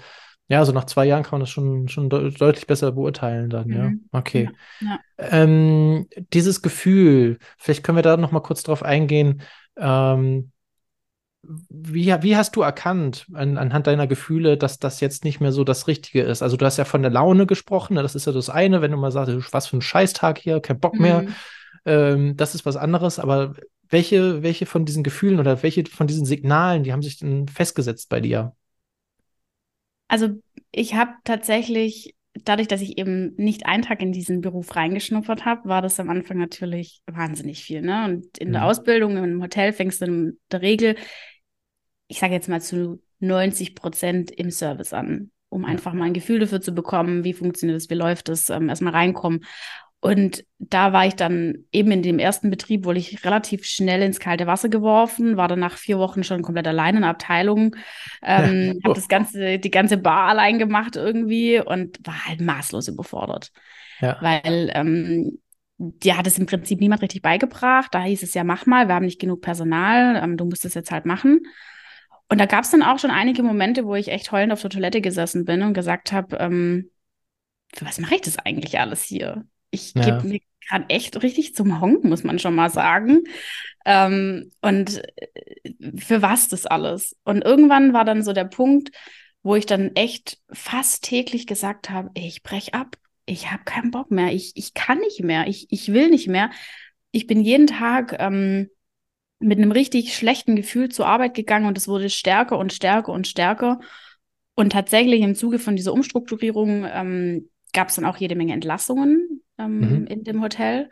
Ja, 0.48 0.64
so 0.64 0.72
nach 0.72 0.84
zwei 0.84 1.04
Jahren 1.04 1.22
kann 1.22 1.32
man 1.32 1.40
das 1.40 1.50
schon, 1.50 1.88
schon 1.88 2.08
de 2.08 2.30
deutlich 2.30 2.66
besser 2.66 2.92
beurteilen 2.92 3.50
dann, 3.50 3.68
mhm. 3.68 3.74
ja. 3.74 3.92
Okay. 4.12 4.50
Ja. 4.80 4.98
Ähm, 5.18 6.06
dieses 6.32 6.62
Gefühl, 6.62 7.38
vielleicht 7.58 7.84
können 7.84 7.96
wir 7.96 8.02
da 8.02 8.16
noch 8.16 8.32
mal 8.32 8.40
kurz 8.40 8.62
drauf 8.62 8.82
eingehen. 8.82 9.42
Ähm, 9.76 10.50
wie, 11.42 12.06
wie 12.22 12.36
hast 12.36 12.56
du 12.56 12.62
erkannt 12.62 13.26
an, 13.32 13.58
anhand 13.58 13.86
deiner 13.86 14.06
Gefühle, 14.06 14.56
dass 14.56 14.78
das 14.78 15.00
jetzt 15.00 15.24
nicht 15.24 15.40
mehr 15.40 15.52
so 15.52 15.64
das 15.64 15.86
Richtige 15.86 16.22
ist? 16.22 16.42
Also 16.42 16.56
du 16.56 16.66
hast 16.66 16.76
ja 16.76 16.84
von 16.84 17.02
der 17.02 17.10
Laune 17.10 17.46
gesprochen, 17.46 17.94
ne? 17.94 18.02
das 18.02 18.14
ist 18.14 18.26
ja 18.26 18.32
das 18.32 18.50
eine, 18.50 18.82
wenn 18.82 18.90
du 18.90 18.96
mal 18.96 19.12
sagst, 19.12 19.52
was 19.52 19.68
für 19.68 19.76
ein 19.76 19.82
Scheißtag 19.82 20.38
hier, 20.38 20.60
kein 20.60 20.80
Bock 20.80 20.98
mehr, 20.98 21.22
mhm. 21.22 21.34
ähm, 21.84 22.36
das 22.36 22.54
ist 22.54 22.66
was 22.66 22.76
anderes, 22.76 23.18
aber 23.18 23.54
welche, 23.88 24.42
welche 24.42 24.66
von 24.66 24.84
diesen 24.84 25.02
Gefühlen 25.02 25.40
oder 25.40 25.62
welche 25.62 25.84
von 25.86 26.06
diesen 26.06 26.26
Signalen, 26.26 26.82
die 26.82 26.92
haben 26.92 27.02
sich 27.02 27.18
denn 27.18 27.48
festgesetzt 27.48 28.08
bei 28.08 28.20
dir? 28.20 28.54
Also 30.08 30.28
ich 30.72 30.94
habe 30.94 31.12
tatsächlich 31.24 32.14
dadurch, 32.44 32.68
dass 32.68 32.80
ich 32.80 32.98
eben 32.98 33.34
nicht 33.36 33.66
einen 33.66 33.82
Tag 33.82 34.00
in 34.00 34.12
diesen 34.12 34.40
Beruf 34.40 34.76
reingeschnuppert 34.76 35.44
habe, 35.44 35.68
war 35.68 35.82
das 35.82 35.98
am 36.00 36.10
Anfang 36.10 36.38
natürlich 36.38 37.00
wahnsinnig 37.06 37.62
viel. 37.62 37.82
Ne? 37.82 38.04
Und 38.04 38.38
in 38.38 38.52
der 38.52 38.62
mhm. 38.62 38.68
Ausbildung 38.68 39.16
im 39.16 39.42
Hotel 39.42 39.72
fängst 39.72 40.00
du 40.00 40.06
in 40.06 40.38
der 40.50 40.62
Regel, 40.62 40.96
ich 42.08 42.18
sage 42.18 42.34
jetzt 42.34 42.48
mal 42.48 42.60
zu 42.60 43.00
90 43.20 43.74
Prozent 43.74 44.30
im 44.30 44.50
Service 44.50 44.92
an, 44.92 45.30
um 45.48 45.64
einfach 45.64 45.92
mal 45.92 46.06
ein 46.06 46.14
Gefühl 46.14 46.40
dafür 46.40 46.60
zu 46.60 46.72
bekommen, 46.72 47.24
wie 47.24 47.32
funktioniert 47.32 47.76
das, 47.76 47.90
wie 47.90 47.94
läuft 47.94 48.28
das, 48.28 48.50
ähm, 48.50 48.68
erstmal 48.68 48.94
reinkommen. 48.94 49.44
Und 50.00 50.44
da 50.60 50.92
war 50.92 51.06
ich 51.06 51.16
dann 51.16 51.64
eben 51.72 51.90
in 51.90 52.02
dem 52.02 52.20
ersten 52.20 52.50
Betrieb, 52.50 52.84
wurde 52.84 53.00
ich 53.00 53.24
relativ 53.24 53.64
schnell 53.64 54.00
ins 54.02 54.20
kalte 54.20 54.46
Wasser 54.46 54.68
geworfen, 54.68 55.36
war 55.36 55.48
dann 55.48 55.58
nach 55.58 55.76
vier 55.76 55.98
Wochen 55.98 56.22
schon 56.22 56.42
komplett 56.42 56.68
allein 56.68 56.94
in 56.94 57.00
der 57.00 57.10
Abteilung, 57.10 57.74
ähm, 58.22 58.78
habe 58.84 58.94
das 58.94 59.08
ganze, 59.08 59.58
die 59.58 59.70
ganze 59.70 59.96
Bar 59.96 60.28
allein 60.28 60.60
gemacht 60.60 60.94
irgendwie 60.94 61.60
und 61.60 61.98
war 62.06 62.26
halt 62.26 62.40
maßlos 62.40 62.88
überfordert. 62.88 63.50
Ja. 64.00 64.16
Weil 64.20 64.70
ähm, 64.72 65.40
dir 65.78 66.16
hat 66.16 66.28
es 66.28 66.38
im 66.38 66.46
Prinzip 66.46 66.78
niemand 66.78 67.02
richtig 67.02 67.22
beigebracht. 67.22 67.92
Da 67.92 68.04
hieß 68.04 68.22
es 68.22 68.34
ja, 68.34 68.44
mach 68.44 68.66
mal, 68.66 68.86
wir 68.86 68.94
haben 68.94 69.04
nicht 69.04 69.20
genug 69.20 69.40
Personal, 69.40 70.22
ähm, 70.22 70.36
du 70.36 70.44
musst 70.44 70.64
es 70.64 70.74
jetzt 70.74 70.92
halt 70.92 71.06
machen. 71.06 71.40
Und 72.28 72.38
da 72.38 72.46
gab 72.46 72.64
es 72.64 72.70
dann 72.70 72.82
auch 72.82 72.98
schon 72.98 73.10
einige 73.10 73.42
Momente, 73.42 73.86
wo 73.86 73.94
ich 73.94 74.08
echt 74.08 74.32
heulend 74.32 74.52
auf 74.52 74.60
der 74.60 74.70
Toilette 74.70 75.00
gesessen 75.00 75.44
bin 75.44 75.62
und 75.62 75.72
gesagt 75.72 76.12
habe, 76.12 76.36
ähm, 76.36 76.90
für 77.74 77.86
was 77.86 77.98
mache 77.98 78.16
ich 78.16 78.20
das 78.22 78.38
eigentlich 78.38 78.78
alles 78.78 79.02
hier? 79.02 79.46
Ich 79.70 79.94
ja. 79.94 80.02
gebe 80.04 80.26
mir 80.26 80.40
gerade 80.68 80.84
echt 80.88 81.22
richtig 81.22 81.54
zum 81.54 81.80
Honk, 81.80 82.04
muss 82.04 82.24
man 82.24 82.38
schon 82.38 82.54
mal 82.54 82.70
sagen. 82.70 83.24
Ähm, 83.84 84.50
und 84.60 85.02
äh, 85.16 85.72
für 85.98 86.22
was 86.22 86.48
das 86.48 86.66
alles? 86.66 87.16
Und 87.24 87.44
irgendwann 87.44 87.92
war 87.92 88.04
dann 88.04 88.22
so 88.22 88.32
der 88.32 88.44
Punkt, 88.44 88.90
wo 89.42 89.54
ich 89.54 89.66
dann 89.66 89.94
echt 89.94 90.38
fast 90.50 91.04
täglich 91.04 91.46
gesagt 91.46 91.90
habe, 91.90 92.10
ich 92.14 92.42
brech 92.42 92.74
ab. 92.74 92.96
Ich 93.24 93.50
habe 93.50 93.64
keinen 93.64 93.90
Bock 93.90 94.10
mehr. 94.10 94.32
Ich, 94.32 94.52
ich 94.56 94.74
kann 94.74 94.98
nicht 94.98 95.22
mehr. 95.22 95.46
Ich, 95.46 95.66
ich 95.70 95.92
will 95.92 96.10
nicht 96.10 96.28
mehr. 96.28 96.50
Ich 97.10 97.26
bin 97.26 97.40
jeden 97.40 97.66
Tag 97.66 98.16
ähm, 98.18 98.68
mit 99.40 99.58
einem 99.58 99.72
richtig 99.72 100.14
schlechten 100.14 100.56
Gefühl 100.56 100.88
zur 100.88 101.06
Arbeit 101.06 101.34
gegangen 101.34 101.66
und 101.66 101.78
es 101.78 101.88
wurde 101.88 102.10
stärker 102.10 102.58
und 102.58 102.72
stärker 102.72 103.12
und 103.12 103.26
stärker. 103.26 103.80
Und 104.54 104.72
tatsächlich 104.72 105.20
im 105.20 105.34
Zuge 105.34 105.58
von 105.58 105.76
dieser 105.76 105.92
Umstrukturierung 105.92 106.84
ähm, 106.90 107.48
gab 107.72 107.88
es 107.88 107.94
dann 107.94 108.04
auch 108.04 108.16
jede 108.16 108.34
Menge 108.34 108.54
Entlassungen 108.54 109.42
ähm, 109.58 109.80
mhm. 109.80 110.06
in 110.06 110.24
dem 110.24 110.42
Hotel. 110.42 110.90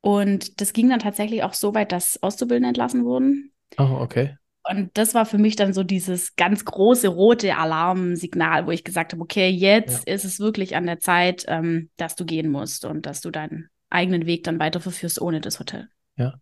Und 0.00 0.60
das 0.60 0.72
ging 0.72 0.88
dann 0.90 0.98
tatsächlich 0.98 1.44
auch 1.44 1.54
so 1.54 1.74
weit, 1.74 1.92
dass 1.92 2.20
Auszubildende 2.22 2.68
entlassen 2.68 3.04
wurden. 3.04 3.52
Oh, 3.78 3.98
okay. 4.00 4.36
Und 4.68 4.90
das 4.94 5.14
war 5.14 5.26
für 5.26 5.38
mich 5.38 5.56
dann 5.56 5.72
so 5.72 5.82
dieses 5.82 6.36
ganz 6.36 6.64
große 6.64 7.08
rote 7.08 7.56
Alarmsignal, 7.56 8.66
wo 8.66 8.70
ich 8.70 8.84
gesagt 8.84 9.12
habe, 9.12 9.22
okay, 9.22 9.48
jetzt 9.48 10.06
ja. 10.06 10.14
ist 10.14 10.24
es 10.24 10.38
wirklich 10.38 10.76
an 10.76 10.86
der 10.86 11.00
Zeit, 11.00 11.44
ähm, 11.48 11.90
dass 11.96 12.16
du 12.16 12.24
gehen 12.24 12.50
musst 12.50 12.84
und 12.84 13.06
dass 13.06 13.20
du 13.20 13.30
deinen 13.30 13.68
eigenen 13.90 14.26
Weg 14.26 14.44
dann 14.44 14.60
weiter 14.60 14.80
verführst 14.80 15.20
ohne 15.20 15.40
das 15.40 15.58
Hotel. 15.58 15.88
Ja. 16.16 16.34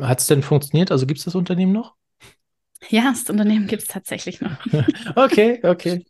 Hat 0.00 0.20
es 0.20 0.26
denn 0.26 0.42
funktioniert? 0.42 0.90
Also 0.90 1.06
gibt 1.06 1.18
es 1.18 1.24
das 1.24 1.34
Unternehmen 1.34 1.72
noch? 1.72 1.94
Ja, 2.88 3.10
das 3.10 3.28
Unternehmen 3.30 3.66
gibt 3.66 3.82
es 3.82 3.88
tatsächlich 3.88 4.40
noch. 4.40 4.56
okay, 5.16 5.60
okay. 5.62 6.04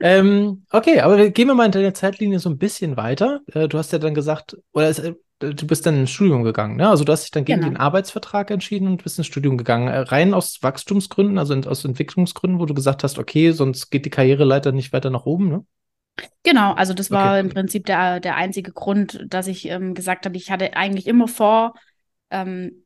ähm, 0.00 0.64
okay, 0.70 1.00
aber 1.00 1.30
gehen 1.30 1.48
wir 1.48 1.54
mal 1.54 1.66
in 1.66 1.72
deiner 1.72 1.94
Zeitlinie 1.94 2.38
so 2.38 2.50
ein 2.50 2.58
bisschen 2.58 2.96
weiter. 2.96 3.40
Äh, 3.52 3.68
du 3.68 3.78
hast 3.78 3.92
ja 3.92 3.98
dann 3.98 4.14
gesagt, 4.14 4.56
oder 4.72 4.88
es, 4.88 4.98
äh, 4.98 5.14
du 5.38 5.66
bist 5.66 5.86
dann 5.86 5.96
ins 5.96 6.10
Studium 6.10 6.42
gegangen, 6.44 6.76
ne? 6.76 6.88
Also 6.88 7.04
du 7.04 7.12
hast 7.12 7.24
dich 7.24 7.30
dann 7.30 7.44
gegen 7.44 7.60
genau. 7.60 7.72
den 7.72 7.76
Arbeitsvertrag 7.78 8.50
entschieden 8.50 8.88
und 8.88 9.02
bist 9.02 9.18
ins 9.18 9.26
Studium 9.26 9.56
gegangen. 9.56 9.88
Äh, 9.88 9.98
rein 9.98 10.34
aus 10.34 10.62
Wachstumsgründen, 10.62 11.38
also 11.38 11.54
aus 11.68 11.84
Entwicklungsgründen, 11.84 12.60
wo 12.60 12.66
du 12.66 12.74
gesagt 12.74 13.04
hast, 13.04 13.18
okay, 13.18 13.52
sonst 13.52 13.90
geht 13.90 14.04
die 14.04 14.10
Karriereleiter 14.10 14.72
nicht 14.72 14.92
weiter 14.92 15.10
nach 15.10 15.24
oben, 15.24 15.48
ne? 15.48 15.64
Genau, 16.42 16.74
also 16.74 16.92
das 16.92 17.10
war 17.10 17.32
okay. 17.32 17.40
im 17.40 17.48
Prinzip 17.48 17.86
der, 17.86 18.20
der 18.20 18.36
einzige 18.36 18.72
Grund, 18.72 19.24
dass 19.28 19.46
ich 19.46 19.66
ähm, 19.68 19.94
gesagt 19.94 20.26
habe, 20.26 20.36
ich 20.36 20.50
hatte 20.50 20.76
eigentlich 20.76 21.06
immer 21.06 21.26
vor, 21.26 21.72
ähm, 22.30 22.81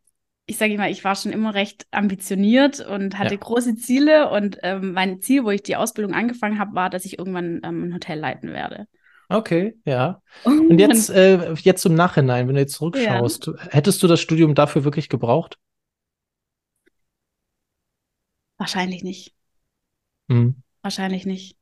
ich 0.47 0.59
sage 0.59 0.75
immer, 0.75 0.89
ich 0.89 1.03
war 1.03 1.17
schon 1.17 1.33
immer 1.33 1.55
recht 1.55 1.87
ambitioniert 1.91 2.81
und 2.81 3.19
hatte 3.19 3.35
ja. 3.35 3.41
große 3.41 3.75
Ziele 3.75 4.31
und 4.31 4.59
ähm, 4.63 4.93
mein 4.93 5.21
Ziel, 5.21 5.45
wo 5.45 5.51
ich 5.51 5.63
die 5.63 5.77
Ausbildung 5.77 6.15
angefangen 6.15 6.59
habe, 6.59 6.75
war, 6.75 6.89
dass 6.89 7.05
ich 7.05 7.19
irgendwann 7.19 7.61
ähm, 7.65 7.89
ein 7.89 7.95
Hotel 7.95 8.19
leiten 8.19 8.51
werde. 8.51 8.87
Okay, 9.29 9.77
ja. 9.85 10.23
Und 10.45 10.79
jetzt, 10.79 11.11
äh, 11.11 11.53
jetzt 11.55 11.85
im 11.85 11.95
Nachhinein, 11.95 12.47
wenn 12.47 12.55
du 12.55 12.61
jetzt 12.61 12.75
zurückschaust, 12.75 13.49
ja. 13.49 13.55
hättest 13.71 14.01
du 14.05 14.07
das 14.07 14.21
Studium 14.21 14.55
dafür 14.55 14.85
wirklich 14.85 15.09
gebraucht? 15.09 15.59
Wahrscheinlich 18.57 19.03
nicht. 19.03 19.35
Hm. 20.31 20.63
Wahrscheinlich 20.83 21.27
nicht. 21.27 21.57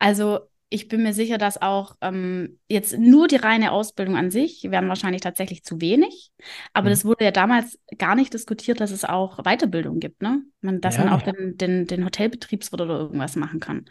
Also 0.00 0.40
ich 0.68 0.88
bin 0.88 1.04
mir 1.04 1.12
sicher, 1.12 1.38
dass 1.38 1.62
auch 1.62 1.94
ähm, 2.00 2.58
jetzt 2.68 2.98
nur 2.98 3.28
die 3.28 3.36
reine 3.36 3.70
Ausbildung 3.70 4.16
an 4.16 4.32
sich 4.32 4.64
wären 4.68 4.88
wahrscheinlich 4.88 5.22
tatsächlich 5.22 5.62
zu 5.62 5.80
wenig. 5.80 6.32
Aber 6.72 6.88
mhm. 6.88 6.90
das 6.90 7.04
wurde 7.04 7.24
ja 7.24 7.30
damals 7.30 7.78
gar 7.98 8.16
nicht 8.16 8.34
diskutiert, 8.34 8.80
dass 8.80 8.90
es 8.90 9.04
auch 9.04 9.44
Weiterbildung 9.44 10.00
gibt, 10.00 10.22
ne? 10.22 10.42
Man, 10.62 10.80
dass 10.80 10.96
ja, 10.96 11.04
man 11.04 11.12
auch 11.12 11.22
den, 11.22 11.56
den, 11.56 11.86
den 11.86 12.04
Hotelbetriebswirt 12.04 12.80
oder 12.80 12.98
irgendwas 12.98 13.36
machen 13.36 13.60
kann. 13.60 13.84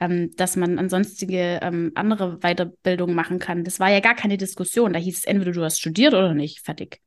Ähm, 0.00 0.30
dass 0.36 0.56
man 0.56 0.78
ansonstige 0.78 1.60
ähm, 1.62 1.92
andere 1.94 2.38
Weiterbildung 2.38 3.14
machen 3.14 3.38
kann. 3.38 3.62
Das 3.62 3.78
war 3.78 3.90
ja 3.90 4.00
gar 4.00 4.14
keine 4.14 4.38
Diskussion. 4.38 4.94
Da 4.94 4.98
hieß 4.98 5.18
es 5.18 5.24
entweder 5.24 5.52
du 5.52 5.62
hast 5.62 5.78
studiert 5.78 6.14
oder 6.14 6.32
nicht. 6.32 6.60
Fertig. 6.64 7.03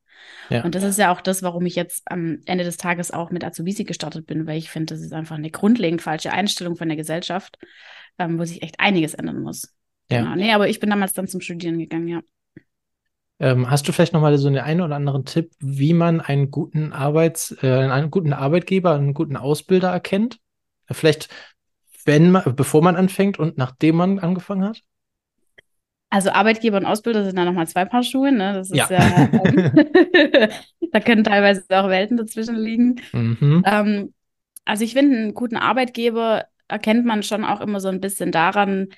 Ja. 0.50 0.64
Und 0.64 0.74
das 0.74 0.82
ist 0.82 0.98
ja 0.98 1.12
auch 1.12 1.20
das, 1.20 1.42
warum 1.42 1.66
ich 1.66 1.74
jetzt 1.74 2.02
am 2.10 2.40
Ende 2.46 2.64
des 2.64 2.76
Tages 2.76 3.10
auch 3.10 3.30
mit 3.30 3.44
Azubisi 3.44 3.84
gestartet 3.84 4.26
bin, 4.26 4.46
weil 4.46 4.58
ich 4.58 4.70
finde, 4.70 4.94
das 4.94 5.02
ist 5.02 5.12
einfach 5.12 5.36
eine 5.36 5.50
grundlegend 5.50 6.02
falsche 6.02 6.32
Einstellung 6.32 6.76
von 6.76 6.88
der 6.88 6.96
Gesellschaft 6.96 7.58
ähm, 8.18 8.38
wo 8.38 8.44
sich 8.44 8.62
echt 8.62 8.80
einiges 8.80 9.14
ändern 9.14 9.40
muss. 9.40 9.74
Ja. 10.10 10.22
Genau. 10.22 10.34
Nee, 10.34 10.52
aber 10.52 10.68
ich 10.68 10.80
bin 10.80 10.90
damals 10.90 11.12
dann 11.12 11.28
zum 11.28 11.40
Studieren 11.40 11.78
gegangen, 11.78 12.08
ja. 12.08 12.20
Ähm, 13.40 13.70
hast 13.70 13.86
du 13.86 13.92
vielleicht 13.92 14.12
nochmal 14.12 14.36
so 14.36 14.48
einen 14.48 14.58
einen 14.58 14.80
oder 14.80 14.96
anderen 14.96 15.24
Tipp, 15.24 15.52
wie 15.60 15.92
man 15.92 16.20
einen 16.20 16.50
guten 16.50 16.92
Arbeits, 16.92 17.56
äh, 17.62 17.72
einen 17.72 18.10
guten 18.10 18.32
Arbeitgeber, 18.32 18.94
einen 18.94 19.14
guten 19.14 19.36
Ausbilder 19.36 19.90
erkennt? 19.90 20.40
Vielleicht, 20.90 21.28
wenn 22.04 22.32
man, 22.32 22.56
bevor 22.56 22.82
man 22.82 22.96
anfängt 22.96 23.38
und 23.38 23.56
nachdem 23.56 23.96
man 23.96 24.18
angefangen 24.18 24.64
hat? 24.64 24.82
Also 26.10 26.30
Arbeitgeber 26.30 26.78
und 26.78 26.86
Ausbilder 26.86 27.24
sind 27.24 27.36
da 27.36 27.44
nochmal 27.44 27.66
zwei 27.66 27.84
Paar 27.84 28.02
Schuhe, 28.02 28.32
ne? 28.32 28.54
Das 28.54 28.70
ist 28.70 28.76
ja, 28.76 28.88
ja 28.88 29.28
da 30.92 31.00
können 31.00 31.22
teilweise 31.22 31.64
auch 31.68 31.88
Welten 31.88 32.16
dazwischen 32.16 32.56
liegen. 32.56 32.96
Mhm. 33.12 33.62
Ähm, 33.66 34.14
also 34.64 34.84
ich 34.84 34.94
finde, 34.94 35.16
einen 35.16 35.34
guten 35.34 35.56
Arbeitgeber 35.56 36.46
erkennt 36.66 37.04
man 37.04 37.22
schon 37.22 37.44
auch 37.44 37.60
immer 37.60 37.80
so 37.80 37.88
ein 37.88 38.00
bisschen 38.00 38.32
daran, 38.32 38.88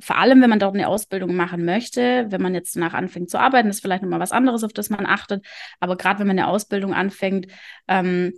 vor 0.00 0.18
allem, 0.18 0.42
wenn 0.42 0.50
man 0.50 0.58
dort 0.58 0.74
eine 0.74 0.88
Ausbildung 0.88 1.36
machen 1.36 1.64
möchte, 1.64 2.26
wenn 2.28 2.42
man 2.42 2.54
jetzt 2.54 2.74
danach 2.74 2.94
anfängt 2.94 3.30
zu 3.30 3.38
arbeiten, 3.38 3.68
ist 3.68 3.80
vielleicht 3.80 4.02
nochmal 4.02 4.20
was 4.20 4.32
anderes, 4.32 4.64
auf 4.64 4.72
das 4.72 4.90
man 4.90 5.06
achtet. 5.06 5.46
Aber 5.78 5.96
gerade 5.96 6.18
wenn 6.18 6.26
man 6.26 6.38
eine 6.38 6.48
Ausbildung 6.48 6.94
anfängt, 6.94 7.46
ähm, 7.86 8.32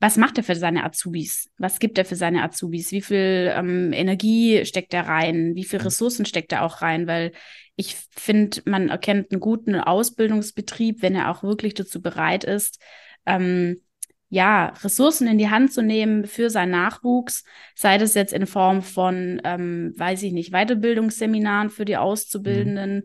was 0.00 0.16
macht 0.16 0.38
er 0.38 0.44
für 0.44 0.56
seine 0.56 0.84
Azubis? 0.84 1.50
Was 1.58 1.78
gibt 1.78 1.98
er 1.98 2.04
für 2.04 2.16
seine 2.16 2.42
Azubis? 2.42 2.92
Wie 2.92 3.00
viel 3.00 3.52
ähm, 3.54 3.92
Energie 3.92 4.64
steckt 4.66 4.92
er 4.92 5.06
rein? 5.06 5.54
Wie 5.54 5.64
viel 5.64 5.78
mhm. 5.78 5.86
Ressourcen 5.86 6.26
steckt 6.26 6.52
er 6.52 6.62
auch 6.62 6.82
rein? 6.82 7.06
Weil 7.06 7.32
ich 7.76 7.96
finde, 8.10 8.62
man 8.66 8.88
erkennt 8.88 9.32
einen 9.32 9.40
guten 9.40 9.74
Ausbildungsbetrieb, 9.76 11.02
wenn 11.02 11.14
er 11.14 11.30
auch 11.30 11.42
wirklich 11.42 11.74
dazu 11.74 12.02
bereit 12.02 12.44
ist, 12.44 12.80
ähm, 13.26 13.80
ja, 14.34 14.72
Ressourcen 14.82 15.28
in 15.28 15.38
die 15.38 15.50
Hand 15.50 15.72
zu 15.72 15.80
nehmen 15.80 16.26
für 16.26 16.50
seinen 16.50 16.72
Nachwuchs, 16.72 17.44
sei 17.76 17.98
das 17.98 18.14
jetzt 18.14 18.32
in 18.32 18.46
Form 18.46 18.82
von, 18.82 19.40
ähm, 19.44 19.94
weiß 19.96 20.24
ich 20.24 20.32
nicht, 20.32 20.50
Weiterbildungsseminaren 20.50 21.70
für 21.70 21.84
die 21.84 21.96
Auszubildenden 21.96 22.96
mhm. 22.96 23.04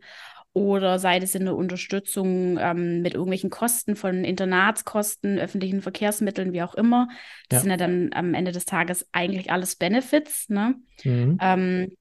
Oder 0.53 0.99
sei 0.99 1.19
das 1.19 1.35
in 1.35 1.45
der 1.45 1.55
Unterstützung 1.55 2.57
ähm, 2.57 3.01
mit 3.01 3.13
irgendwelchen 3.13 3.49
Kosten 3.49 3.95
von 3.95 4.23
Internatskosten, 4.23 5.37
öffentlichen 5.37 5.81
Verkehrsmitteln, 5.81 6.53
wie 6.53 6.63
auch 6.63 6.75
immer. 6.75 7.07
Das 7.49 7.57
ja. 7.57 7.61
sind 7.61 7.71
ja 7.71 7.77
dann 7.77 8.09
am 8.13 8.33
Ende 8.33 8.51
des 8.51 8.65
Tages 8.65 9.07
eigentlich 9.11 9.51
alles 9.51 9.75
Benefits. 9.75 10.49
Ne? 10.49 10.75
Mhm. 11.03 11.37
Ähm, 11.39 11.95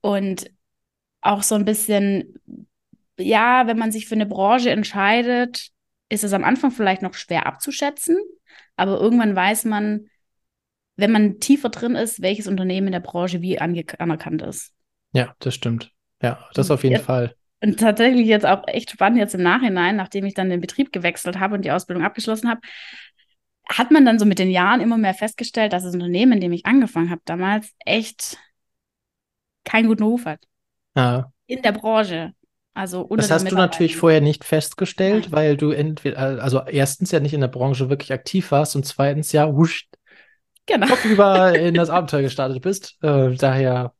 und 0.00 0.50
auch 1.20 1.42
so 1.42 1.54
ein 1.54 1.64
bisschen, 1.64 2.34
ja, 3.18 3.66
wenn 3.66 3.78
man 3.78 3.92
sich 3.92 4.06
für 4.06 4.14
eine 4.14 4.26
Branche 4.26 4.70
entscheidet, 4.70 5.68
ist 6.08 6.24
es 6.24 6.32
am 6.32 6.44
Anfang 6.44 6.70
vielleicht 6.70 7.02
noch 7.02 7.14
schwer 7.14 7.46
abzuschätzen. 7.46 8.16
Aber 8.76 8.98
irgendwann 9.00 9.36
weiß 9.36 9.64
man, 9.66 10.06
wenn 10.96 11.12
man 11.12 11.40
tiefer 11.40 11.68
drin 11.68 11.94
ist, 11.94 12.22
welches 12.22 12.46
Unternehmen 12.46 12.88
in 12.88 12.92
der 12.92 13.00
Branche 13.00 13.40
wie 13.42 13.58
anerkannt 13.58 14.42
ist. 14.42 14.72
Ja, 15.12 15.34
das 15.38 15.54
stimmt. 15.54 15.92
Ja, 16.22 16.48
das 16.54 16.70
auf 16.70 16.82
jeden 16.82 16.96
jetzt, 16.96 17.04
Fall. 17.04 17.34
Und 17.62 17.78
tatsächlich 17.78 18.26
jetzt 18.26 18.44
auch 18.44 18.66
echt 18.66 18.90
spannend 18.90 19.18
jetzt 19.18 19.34
im 19.34 19.42
Nachhinein, 19.42 19.94
nachdem 19.94 20.24
ich 20.24 20.34
dann 20.34 20.50
den 20.50 20.60
Betrieb 20.60 20.92
gewechselt 20.92 21.38
habe 21.38 21.54
und 21.54 21.64
die 21.64 21.70
Ausbildung 21.70 22.04
abgeschlossen 22.04 22.50
habe, 22.50 22.60
hat 23.68 23.92
man 23.92 24.04
dann 24.04 24.18
so 24.18 24.24
mit 24.24 24.40
den 24.40 24.50
Jahren 24.50 24.80
immer 24.80 24.98
mehr 24.98 25.14
festgestellt, 25.14 25.72
dass 25.72 25.84
das 25.84 25.94
Unternehmen, 25.94 26.32
in 26.32 26.40
dem 26.40 26.52
ich 26.52 26.66
angefangen 26.66 27.10
habe 27.10 27.22
damals, 27.24 27.70
echt 27.86 28.36
keinen 29.64 29.86
guten 29.86 30.02
Ruf 30.02 30.24
hat. 30.24 30.40
Ja. 30.96 31.32
In 31.46 31.62
der 31.62 31.72
Branche. 31.72 32.32
Also 32.74 33.06
das 33.16 33.30
hast 33.30 33.50
du 33.50 33.54
natürlich 33.54 33.96
vorher 33.96 34.22
nicht 34.22 34.44
festgestellt, 34.44 35.24
Nein. 35.24 35.32
weil 35.32 35.56
du 35.56 35.70
entweder, 35.70 36.42
also 36.42 36.62
erstens 36.66 37.12
ja 37.12 37.20
nicht 37.20 37.34
in 37.34 37.42
der 37.42 37.48
Branche 37.48 37.90
wirklich 37.90 38.12
aktiv 38.12 38.50
warst 38.50 38.74
und 38.74 38.84
zweitens 38.86 39.30
ja 39.30 39.54
wusch, 39.54 39.88
genau. 40.66 40.88
über 41.04 41.54
in 41.58 41.74
das 41.74 41.90
Abenteuer 41.90 42.22
gestartet 42.22 42.62
bist. 42.62 42.96
Äh, 43.02 43.36
daher 43.36 43.94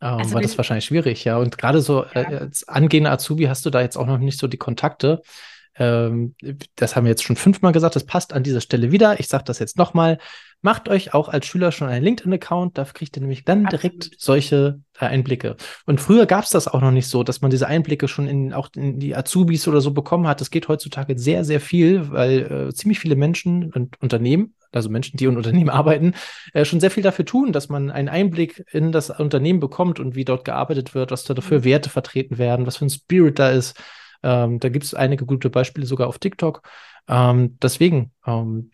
ähm, 0.00 0.18
also 0.18 0.34
war 0.34 0.42
das 0.42 0.56
wahrscheinlich 0.56 0.84
schwierig, 0.84 1.24
ja. 1.24 1.38
Und 1.38 1.58
gerade 1.58 1.80
so 1.80 2.04
äh, 2.04 2.22
ja. 2.22 2.30
äh, 2.30 2.36
als 2.36 2.66
angehender 2.68 3.12
Azubi 3.12 3.44
hast 3.44 3.66
du 3.66 3.70
da 3.70 3.80
jetzt 3.80 3.96
auch 3.96 4.06
noch 4.06 4.18
nicht 4.18 4.38
so 4.38 4.46
die 4.46 4.56
Kontakte. 4.56 5.22
Ähm, 5.76 6.34
das 6.76 6.96
haben 6.96 7.04
wir 7.04 7.10
jetzt 7.10 7.22
schon 7.22 7.36
fünfmal 7.36 7.72
gesagt, 7.72 7.96
das 7.96 8.04
passt 8.04 8.32
an 8.32 8.42
dieser 8.42 8.60
Stelle 8.60 8.92
wieder. 8.92 9.20
Ich 9.20 9.28
sage 9.28 9.44
das 9.44 9.58
jetzt 9.58 9.76
nochmal. 9.76 10.18
Macht 10.60 10.88
euch 10.88 11.14
auch 11.14 11.28
als 11.28 11.46
Schüler 11.46 11.70
schon 11.70 11.88
einen 11.88 12.04
LinkedIn-Account, 12.04 12.78
da 12.78 12.84
kriegt 12.84 13.16
ihr 13.16 13.20
nämlich 13.20 13.44
dann 13.44 13.66
Absolut. 13.66 13.82
direkt 13.82 14.10
solche 14.18 14.80
äh, 14.98 15.06
Einblicke. 15.06 15.56
Und 15.86 16.00
früher 16.00 16.26
gab 16.26 16.44
es 16.44 16.50
das 16.50 16.66
auch 16.66 16.80
noch 16.80 16.90
nicht 16.90 17.06
so, 17.06 17.22
dass 17.22 17.40
man 17.40 17.50
diese 17.52 17.68
Einblicke 17.68 18.08
schon 18.08 18.26
in 18.26 18.52
auch 18.52 18.68
in 18.74 18.98
die 18.98 19.14
Azubis 19.14 19.68
oder 19.68 19.80
so 19.80 19.92
bekommen 19.92 20.26
hat. 20.26 20.40
Das 20.40 20.50
geht 20.50 20.66
heutzutage 20.66 21.16
sehr, 21.16 21.44
sehr 21.44 21.60
viel, 21.60 22.10
weil 22.10 22.68
äh, 22.68 22.74
ziemlich 22.74 22.98
viele 22.98 23.14
Menschen 23.14 23.72
und 23.72 24.00
Unternehmen, 24.02 24.54
also 24.72 24.90
Menschen, 24.90 25.16
die 25.16 25.26
in 25.26 25.36
Unternehmen 25.36 25.70
arbeiten, 25.70 26.14
äh, 26.54 26.64
schon 26.64 26.80
sehr 26.80 26.90
viel 26.90 27.04
dafür 27.04 27.24
tun, 27.24 27.52
dass 27.52 27.68
man 27.68 27.92
einen 27.92 28.08
Einblick 28.08 28.64
in 28.72 28.90
das 28.90 29.10
Unternehmen 29.10 29.60
bekommt 29.60 30.00
und 30.00 30.16
wie 30.16 30.24
dort 30.24 30.44
gearbeitet 30.44 30.92
wird, 30.92 31.12
was 31.12 31.22
da 31.22 31.34
dafür 31.34 31.60
mhm. 31.60 31.64
Werte 31.64 31.90
vertreten 31.90 32.36
werden, 32.36 32.66
was 32.66 32.78
für 32.78 32.86
ein 32.86 32.90
Spirit 32.90 33.38
da 33.38 33.50
ist. 33.50 33.80
Ähm, 34.24 34.58
da 34.58 34.68
gibt 34.68 34.84
es 34.84 34.94
einige 34.94 35.24
gute 35.24 35.50
Beispiele 35.50 35.86
sogar 35.86 36.08
auf 36.08 36.18
TikTok. 36.18 36.62
Ähm, 37.06 37.58
deswegen, 37.62 38.12
ähm, 38.26 38.70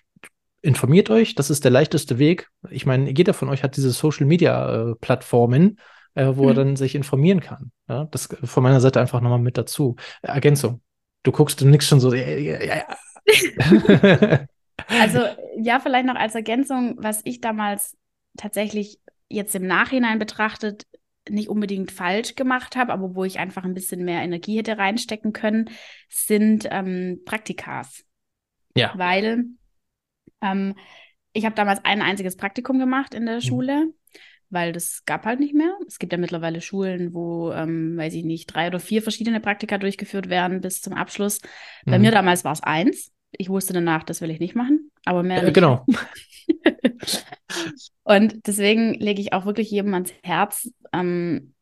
informiert 0.65 1.11
euch, 1.11 1.35
das 1.35 1.51
ist 1.51 1.65
der 1.65 1.71
leichteste 1.71 2.19
Weg. 2.19 2.51
Ich 2.71 2.87
meine, 2.87 3.11
jeder 3.11 3.35
von 3.35 3.49
euch 3.49 3.63
hat 3.63 3.77
diese 3.77 3.91
Social 3.91 4.27
Media 4.27 4.91
äh, 4.91 4.95
Plattformen, 4.97 5.79
äh, 6.15 6.33
wo 6.35 6.45
mhm. 6.45 6.49
er 6.49 6.55
dann 6.55 6.77
sich 6.77 6.95
informieren 6.95 7.41
kann. 7.41 7.71
Ja? 7.89 8.05
Das 8.11 8.29
von 8.43 8.63
meiner 8.63 8.81
Seite 8.81 9.01
einfach 9.01 9.21
nochmal 9.21 9.39
mit 9.39 9.59
dazu. 9.59 9.97
Ergänzung. 10.23 10.81
Du 11.23 11.33
guckst 11.33 11.61
du 11.61 11.69
nix 11.69 11.87
schon 11.87 12.01
so. 12.01 12.15
Ja, 12.15 12.27
ja, 12.27 12.63
ja. 12.63 12.85
also 14.89 15.21
ja, 15.59 15.81
vielleicht 15.81 16.07
noch 16.07 16.17
als 16.17 16.35
Ergänzung, 16.35 16.97
was 16.99 17.21
ich 17.25 17.41
damals 17.41 17.97
tatsächlich 18.37 18.99
jetzt 19.29 19.55
im 19.55 19.67
Nachhinein 19.67 20.19
betrachtet 20.19 20.87
nicht 21.29 21.49
unbedingt 21.49 21.91
falsch 21.91 22.35
gemacht 22.35 22.77
habe, 22.77 22.93
aber 22.93 23.15
wo 23.15 23.25
ich 23.25 23.39
einfach 23.39 23.65
ein 23.65 23.73
bisschen 23.73 24.05
mehr 24.05 24.21
Energie 24.21 24.59
hätte 24.59 24.77
reinstecken 24.77 25.33
können, 25.33 25.71
sind 26.11 26.69
ähm, 26.71 27.23
Praktikas. 27.25 28.05
Ja. 28.77 28.93
Weil 28.97 29.45
ähm, 30.45 30.75
ich 31.33 31.45
habe 31.45 31.55
damals 31.55 31.85
ein 31.85 32.03
einziges 32.03 32.37
Praktikum 32.37 32.79
gemacht 32.79 33.15
in 33.15 33.27
der 33.27 33.37
mhm. 33.37 33.41
Schule, 33.41 33.93
weil 34.51 34.73
das 34.73 35.03
gab 35.05 35.25
halt 35.25 35.41
nicht 35.41 35.55
mehr. 35.55 35.77
Es 35.87 35.99
gibt 35.99 36.13
ja 36.13 36.19
mittlerweile 36.19 36.61
Schulen, 36.61 37.13
wo, 37.13 37.51
ähm, 37.53 37.97
weiß 37.97 38.15
ich 38.15 38.25
nicht, 38.25 38.47
drei 38.47 38.69
oder 38.69 38.79
vier 38.79 39.03
verschiedene 39.03 39.41
Praktika 39.41 39.79
durchgeführt 39.79 40.29
werden 40.29 40.61
bis 40.61 40.81
zum 40.81 40.93
Abschluss. 40.93 41.41
Bei 41.85 41.99
mhm. 41.99 42.05
mir 42.05 42.11
damals 42.13 42.45
war 42.45 42.53
es 42.53 42.63
eins. 42.63 43.13
Ich 43.33 43.49
wusste 43.49 43.73
danach, 43.73 44.05
das 44.05 44.21
will 44.21 44.31
ich 44.31 44.39
nicht 44.39 44.55
machen, 44.55 44.93
aber 45.05 45.25
mehr. 45.25 45.43
Äh, 45.43 45.51
genau. 45.53 45.85
und 48.05 48.47
deswegen 48.47 48.95
lege 48.95 49.21
ich 49.21 49.33
auch 49.33 49.45
wirklich 49.45 49.71
jedem 49.71 49.93
ans 49.95 50.13
Herz, 50.23 50.71
ähm, 50.93 51.55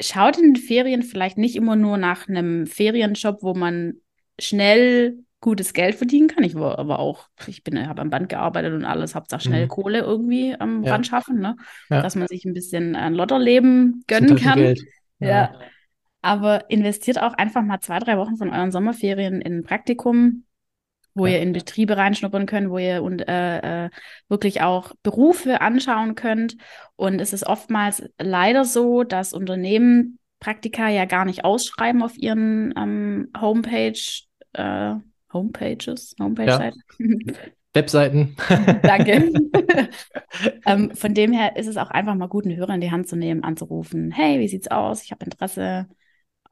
schaut 0.00 0.38
in 0.38 0.54
den 0.54 0.62
Ferien 0.62 1.02
vielleicht 1.02 1.36
nicht 1.36 1.56
immer 1.56 1.76
nur 1.76 1.98
nach 1.98 2.28
einem 2.28 2.66
Ferienjob, 2.66 3.42
wo 3.42 3.54
man 3.54 3.94
schnell 4.38 5.18
gutes 5.40 5.72
Geld 5.72 5.94
verdienen 5.94 6.28
kann. 6.28 6.44
Ich 6.44 6.54
aber 6.56 6.98
auch, 6.98 7.28
ich 7.46 7.64
bin, 7.64 7.88
habe 7.88 8.02
am 8.02 8.10
Band 8.10 8.28
gearbeitet 8.28 8.74
und 8.74 8.84
alles, 8.84 9.14
Hauptsache 9.14 9.42
schnell 9.42 9.64
mhm. 9.64 9.68
Kohle 9.68 10.00
irgendwie 10.00 10.54
am 10.58 10.82
ja. 10.82 10.92
Band 10.92 11.06
schaffen, 11.06 11.40
ne? 11.40 11.56
Ja. 11.88 12.02
dass 12.02 12.14
man 12.14 12.28
sich 12.28 12.44
ein 12.44 12.54
bisschen 12.54 12.94
ein 12.94 13.14
Lotterleben 13.14 14.04
gönnen 14.06 14.36
kann. 14.36 14.74
Ja. 15.18 15.28
ja. 15.28 15.54
Aber 16.22 16.68
investiert 16.68 17.20
auch 17.22 17.32
einfach 17.34 17.62
mal 17.62 17.80
zwei, 17.80 17.98
drei 17.98 18.18
Wochen 18.18 18.36
von 18.36 18.50
euren 18.50 18.70
Sommerferien 18.70 19.40
in 19.40 19.58
ein 19.58 19.62
Praktikum, 19.64 20.44
wo 21.14 21.26
ihr 21.26 21.40
in 21.40 21.52
Betriebe 21.52 21.96
reinschnuppern 21.96 22.46
könnt, 22.46 22.70
wo 22.70 22.78
ihr 22.78 23.02
und 23.02 23.26
äh, 23.26 23.86
äh, 23.86 23.90
wirklich 24.28 24.60
auch 24.60 24.92
Berufe 25.02 25.62
anschauen 25.62 26.14
könnt. 26.14 26.56
Und 26.96 27.20
es 27.20 27.32
ist 27.32 27.46
oftmals 27.46 28.02
leider 28.18 28.66
so, 28.66 29.02
dass 29.02 29.32
Unternehmen 29.32 30.18
Praktika 30.40 30.88
ja 30.88 31.06
gar 31.06 31.24
nicht 31.24 31.44
ausschreiben 31.44 32.02
auf 32.02 32.16
ihren 32.16 32.74
ähm, 32.76 33.30
Homepage, 33.38 34.00
äh, 34.52 34.94
Homepages, 35.32 36.14
Homepage-Seiten. 36.20 36.82
Ja. 36.98 37.34
Webseiten. 37.72 38.36
Danke. 38.82 39.30
ähm, 40.66 40.94
von 40.94 41.14
dem 41.14 41.32
her 41.32 41.56
ist 41.56 41.68
es 41.68 41.76
auch 41.76 41.90
einfach 41.90 42.14
mal 42.14 42.26
gut, 42.26 42.44
einen 42.44 42.56
Hörer 42.56 42.74
in 42.74 42.80
die 42.80 42.90
Hand 42.90 43.08
zu 43.08 43.16
nehmen, 43.16 43.44
anzurufen. 43.44 44.10
Hey, 44.10 44.40
wie 44.40 44.48
sieht's 44.48 44.68
aus? 44.68 45.02
Ich 45.04 45.12
habe 45.12 45.24
Interesse. 45.24 45.86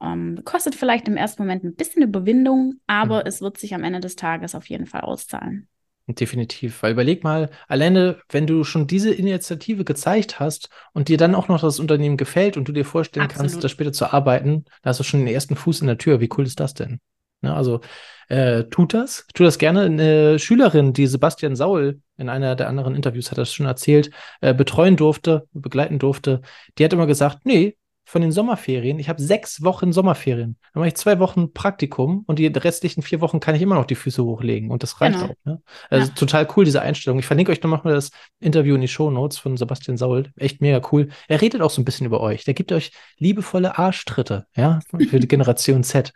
Ähm, 0.01 0.39
kostet 0.45 0.75
vielleicht 0.75 1.09
im 1.09 1.17
ersten 1.17 1.41
Moment 1.41 1.65
ein 1.65 1.75
bisschen 1.75 2.03
Überwindung, 2.03 2.75
aber 2.87 3.21
mhm. 3.21 3.27
es 3.27 3.41
wird 3.41 3.57
sich 3.57 3.75
am 3.75 3.83
Ende 3.83 3.99
des 3.99 4.15
Tages 4.15 4.55
auf 4.55 4.69
jeden 4.69 4.85
Fall 4.85 5.01
auszahlen. 5.01 5.67
Definitiv, 6.07 6.81
weil 6.81 6.93
überleg 6.93 7.23
mal, 7.23 7.51
alleine, 7.67 8.19
wenn 8.29 8.47
du 8.47 8.63
schon 8.63 8.87
diese 8.87 9.13
Initiative 9.13 9.83
gezeigt 9.83 10.39
hast 10.39 10.69
und 10.91 11.07
dir 11.07 11.17
dann 11.17 11.35
auch 11.35 11.49
noch 11.49 11.61
das 11.61 11.79
Unternehmen 11.79 12.17
gefällt 12.17 12.57
und 12.57 12.67
du 12.67 12.71
dir 12.71 12.85
vorstellen 12.85 13.25
Absolut. 13.25 13.51
kannst, 13.51 13.63
da 13.63 13.69
später 13.69 13.91
zu 13.91 14.11
arbeiten, 14.11 14.65
da 14.81 14.89
hast 14.89 14.99
du 14.99 15.03
schon 15.03 15.19
den 15.19 15.27
ersten 15.27 15.55
Fuß 15.55 15.81
in 15.81 15.87
der 15.87 15.99
Tür. 15.99 16.19
Wie 16.19 16.29
cool 16.35 16.45
ist 16.45 16.59
das 16.59 16.73
denn? 16.73 16.99
Ne, 17.41 17.53
also 17.53 17.81
äh, 18.27 18.65
tut 18.65 18.93
das, 18.93 19.25
tut 19.33 19.47
das 19.47 19.57
gerne. 19.57 19.83
Eine 19.83 20.39
Schülerin, 20.39 20.93
die 20.93 21.07
Sebastian 21.07 21.55
Saul 21.55 22.01
in 22.17 22.29
einer 22.29 22.55
der 22.55 22.67
anderen 22.67 22.95
Interviews 22.95 23.31
hat 23.31 23.37
das 23.37 23.53
schon 23.53 23.65
erzählt, 23.65 24.11
äh, 24.41 24.53
betreuen 24.53 24.97
durfte, 24.97 25.47
begleiten 25.53 25.99
durfte, 25.99 26.41
die 26.77 26.83
hat 26.83 26.93
immer 26.93 27.07
gesagt, 27.07 27.45
nee, 27.45 27.77
von 28.09 28.23
den 28.23 28.31
Sommerferien, 28.31 28.97
ich 28.97 29.07
habe 29.07 29.21
sechs 29.21 29.63
Wochen 29.63 29.93
Sommerferien. 29.93 30.57
Dann 30.73 30.81
mache 30.81 30.87
ich 30.87 30.95
zwei 30.95 31.19
Wochen 31.19 31.53
Praktikum 31.53 32.23
und 32.25 32.39
die 32.39 32.47
restlichen 32.47 33.03
vier 33.03 33.21
Wochen 33.21 33.39
kann 33.39 33.53
ich 33.53 33.61
immer 33.61 33.75
noch 33.75 33.85
die 33.85 33.93
Füße 33.93 34.23
hochlegen 34.23 34.71
und 34.71 34.81
das 34.81 34.99
reicht 34.99 35.19
genau. 35.19 35.31
auch. 35.31 35.35
Ne? 35.45 35.61
Also 35.91 36.07
ja. 36.07 36.13
total 36.15 36.47
cool, 36.55 36.65
diese 36.65 36.81
Einstellung. 36.81 37.19
Ich 37.19 37.27
verlinke 37.27 37.51
euch 37.51 37.61
nochmal 37.61 37.93
das 37.93 38.09
Interview 38.39 38.73
in 38.73 38.81
die 38.81 38.87
Show 38.87 39.11
Notes 39.11 39.37
von 39.37 39.57
Sebastian 39.57 39.97
Saul. 39.97 40.31
Echt 40.37 40.59
mega 40.59 40.81
cool. 40.91 41.09
Er 41.27 41.39
redet 41.39 41.61
auch 41.61 41.69
so 41.69 41.81
ein 41.81 41.85
bisschen 41.85 42.07
über 42.07 42.19
euch. 42.19 42.43
Der 42.45 42.55
gibt 42.55 42.71
euch 42.71 42.91
liebevolle 43.19 43.77
Arschtritte, 43.77 44.47
ja, 44.55 44.79
für 44.89 45.19
die 45.19 45.27
Generation 45.27 45.83
Z. 45.83 46.11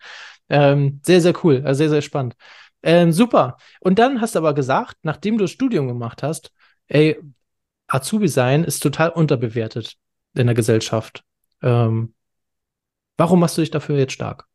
Ähm, 0.50 1.00
sehr, 1.04 1.22
sehr 1.22 1.34
cool, 1.44 1.64
also 1.66 1.78
sehr, 1.80 1.90
sehr 1.90 2.02
spannend. 2.02 2.36
Ähm, 2.84 3.12
super. 3.12 3.58
Und 3.80 3.98
dann 4.00 4.22
hast 4.22 4.36
du 4.36 4.40
aber 4.40 4.54
gesagt, 4.54 4.98
nachdem 5.04 5.38
du 5.38 5.46
das 5.46 5.52
Studium 5.52 5.88
gemacht 5.88 6.22
hast, 6.22 6.52
ey, 6.88 7.18
Azubi 7.88 8.28
sein 8.28 8.64
ist 8.64 8.80
total 8.80 9.10
unterbewertet 9.10 9.96
in 10.36 10.48
der 10.48 10.56
Gesellschaft. 10.56 11.24
Ähm, 11.62 12.14
warum 13.18 13.40
machst 13.40 13.58
du 13.58 13.62
dich 13.62 13.72
dafür 13.72 13.98
jetzt 13.98 14.14
stark? 14.14 14.48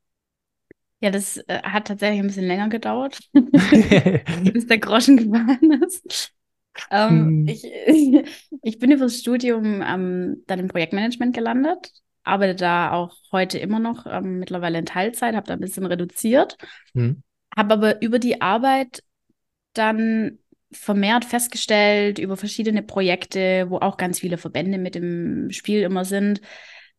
Ja, 1.01 1.11
das 1.11 1.37
äh, 1.37 1.63
hat 1.63 1.87
tatsächlich 1.87 2.21
ein 2.21 2.27
bisschen 2.27 2.47
länger 2.47 2.69
gedauert, 2.69 3.21
bis 3.33 4.67
der 4.67 4.79
Groschen 4.79 5.17
gefallen 5.17 5.83
ist. 5.83 6.35
Ähm, 6.91 7.47
hm. 7.47 7.49
ich, 7.49 7.65
ich 8.63 8.79
bin 8.79 8.91
über 8.91 9.05
das 9.05 9.19
Studium 9.19 9.83
ähm, 9.83 10.43
dann 10.47 10.59
im 10.59 10.69
Projektmanagement 10.69 11.35
gelandet 11.35 11.93
arbeite 12.29 12.55
da 12.55 12.93
auch 12.93 13.17
heute 13.33 13.59
immer 13.59 13.79
noch, 13.79 14.07
ähm, 14.07 14.39
mittlerweile 14.39 14.79
in 14.79 14.87
Teilzeit, 14.87 15.35
habe 15.35 15.47
da 15.47 15.55
ein 15.55 15.61
bisschen 15.61 15.87
reduziert, 15.87 16.57
mhm. 16.95 17.23
habe 17.57 17.75
aber 17.75 18.03
über 18.03 18.19
die 18.19 18.41
Arbeit 18.41 19.03
dann 19.73 20.39
vermehrt 20.71 21.25
festgestellt, 21.25 22.19
über 22.19 22.37
verschiedene 22.37 22.83
Projekte, 22.83 23.67
wo 23.71 23.79
auch 23.79 23.97
ganz 23.97 24.21
viele 24.21 24.39
Verbände 24.39 24.79
mit 24.79 24.97
im 24.97 25.51
Spiel 25.51 25.83
immer 25.83 26.05
sind, 26.05 26.41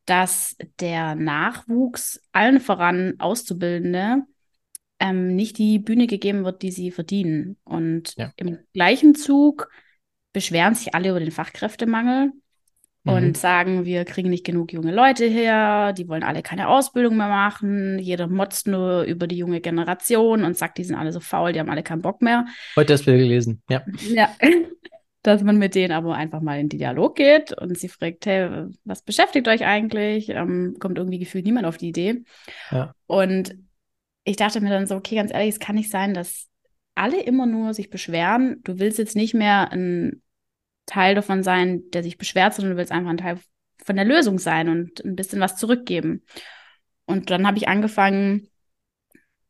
dass 0.06 0.58
der 0.80 1.14
Nachwuchs, 1.16 2.22
allen 2.32 2.60
voran 2.60 3.16
Auszubildende, 3.20 4.24
ähm, 5.00 5.36
nicht 5.36 5.58
die 5.60 5.78
Bühne 5.80 6.08
gegeben 6.08 6.44
wird, 6.44 6.62
die 6.64 6.72
sie 6.72 6.92
verdienen. 6.92 7.58
Und 7.64 8.16
ja. 8.18 8.34
im 8.38 8.58
gleichen 8.74 9.14
Zug 9.14 9.70
beschweren 10.34 10.74
sich 10.74 10.96
alle 10.96 11.10
über 11.10 11.20
den 11.20 11.32
Fachkräftemangel 11.32 12.32
und 13.06 13.28
mhm. 13.28 13.36
sagen, 13.36 13.86
wir 13.86 14.04
kriegen 14.06 14.30
nicht 14.30 14.46
genug 14.46 14.74
junge 14.74 14.92
Leute 14.92 15.26
her, 15.26 15.94
die 15.94 16.08
wollen 16.08 16.24
alle 16.24 16.42
keine 16.42 16.68
Ausbildung 16.68 17.16
mehr 17.18 17.30
machen, 17.30 17.98
jeder 18.00 18.28
motzt 18.28 18.68
nur 18.68 19.04
über 19.04 19.26
die 19.26 19.38
junge 19.38 19.62
Generation 19.62 20.44
und 20.44 20.58
sagt, 20.58 20.78
die 20.78 20.84
sind 20.84 20.98
alle 20.98 21.12
so 21.12 21.20
faul, 21.20 21.54
die 21.54 21.60
haben 21.60 21.70
alle 21.70 21.84
keinen 21.84 22.02
Bock 22.02 22.22
mehr. 22.22 22.46
Heute 22.76 22.94
das 22.94 23.06
wieder 23.06 23.18
gelesen, 23.18 23.62
ja. 23.70 23.84
Ja, 24.14 24.30
dass 25.24 25.44
man 25.44 25.58
mit 25.58 25.76
denen 25.76 25.94
aber 25.94 26.16
einfach 26.16 26.42
mal 26.42 26.60
in 26.60 26.68
den 26.68 26.80
Dialog 26.80 27.16
geht 27.16 27.54
und 27.54 27.78
sie 27.78 27.90
fragt, 27.90 28.26
hey, 28.26 28.68
was 28.84 29.02
beschäftigt 29.02 29.48
euch 29.48 29.66
eigentlich? 29.66 30.30
Ähm, 30.30 30.76
kommt 30.80 30.98
irgendwie 30.98 31.20
gefühlt 31.20 31.46
niemand 31.46 31.66
auf 31.66 31.78
die 31.78 31.90
Idee. 31.90 32.24
Ja. 32.72 32.94
Und 33.08 33.56
ich 34.24 34.36
dachte 34.36 34.62
mir 34.62 34.70
dann 34.70 34.88
so, 34.88 34.96
okay, 34.96 35.16
ganz 35.16 35.34
ehrlich, 35.34 35.50
es 35.50 35.60
kann 35.60 35.76
nicht 35.76 35.90
sein, 35.90 36.14
dass 36.14 36.48
alle 36.96 37.22
immer 37.22 37.46
nur 37.46 37.74
sich 37.74 37.90
beschweren. 37.90 38.62
Du 38.64 38.78
willst 38.78 39.00
jetzt 39.00 39.16
nicht 39.16 39.34
mehr 39.34 39.72
ein 39.72 40.22
Teil 40.90 41.16
davon 41.16 41.44
sein, 41.44 41.84
der 41.94 42.04
sich 42.04 42.18
beschwert, 42.18 42.54
sondern 42.54 42.74
du 42.74 42.78
willst 42.78 42.92
einfach 42.92 43.12
ein 43.12 43.18
Teil 43.18 43.40
von 43.84 43.96
der 43.96 44.06
Lösung 44.06 44.40
sein 44.40 44.68
und 44.70 45.04
ein 45.06 45.16
bisschen 45.16 45.40
was 45.40 45.56
zurückgeben. 45.56 46.24
Und 47.06 47.30
dann 47.30 47.48
habe 47.48 47.58
ich 47.58 47.68
angefangen, 47.68 48.50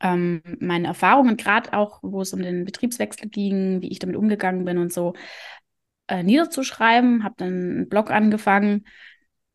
ähm, 0.02 0.42
meine 0.60 0.88
Erfahrungen, 0.88 1.38
gerade 1.38 1.74
auch, 1.74 2.00
wo 2.02 2.22
es 2.22 2.34
um 2.34 2.42
den 2.42 2.66
Betriebswechsel 2.66 3.30
ging, 3.30 3.82
wie 3.82 3.90
ich 3.90 4.00
damit 4.00 4.16
umgegangen 4.16 4.66
bin 4.66 4.78
und 4.78 4.94
so, 4.94 5.14
äh, 6.08 6.24
niederzuschreiben, 6.24 7.24
habe 7.24 7.36
dann 7.38 7.48
einen 7.48 7.90
Blog 7.90 8.12
angefangen 8.12 8.86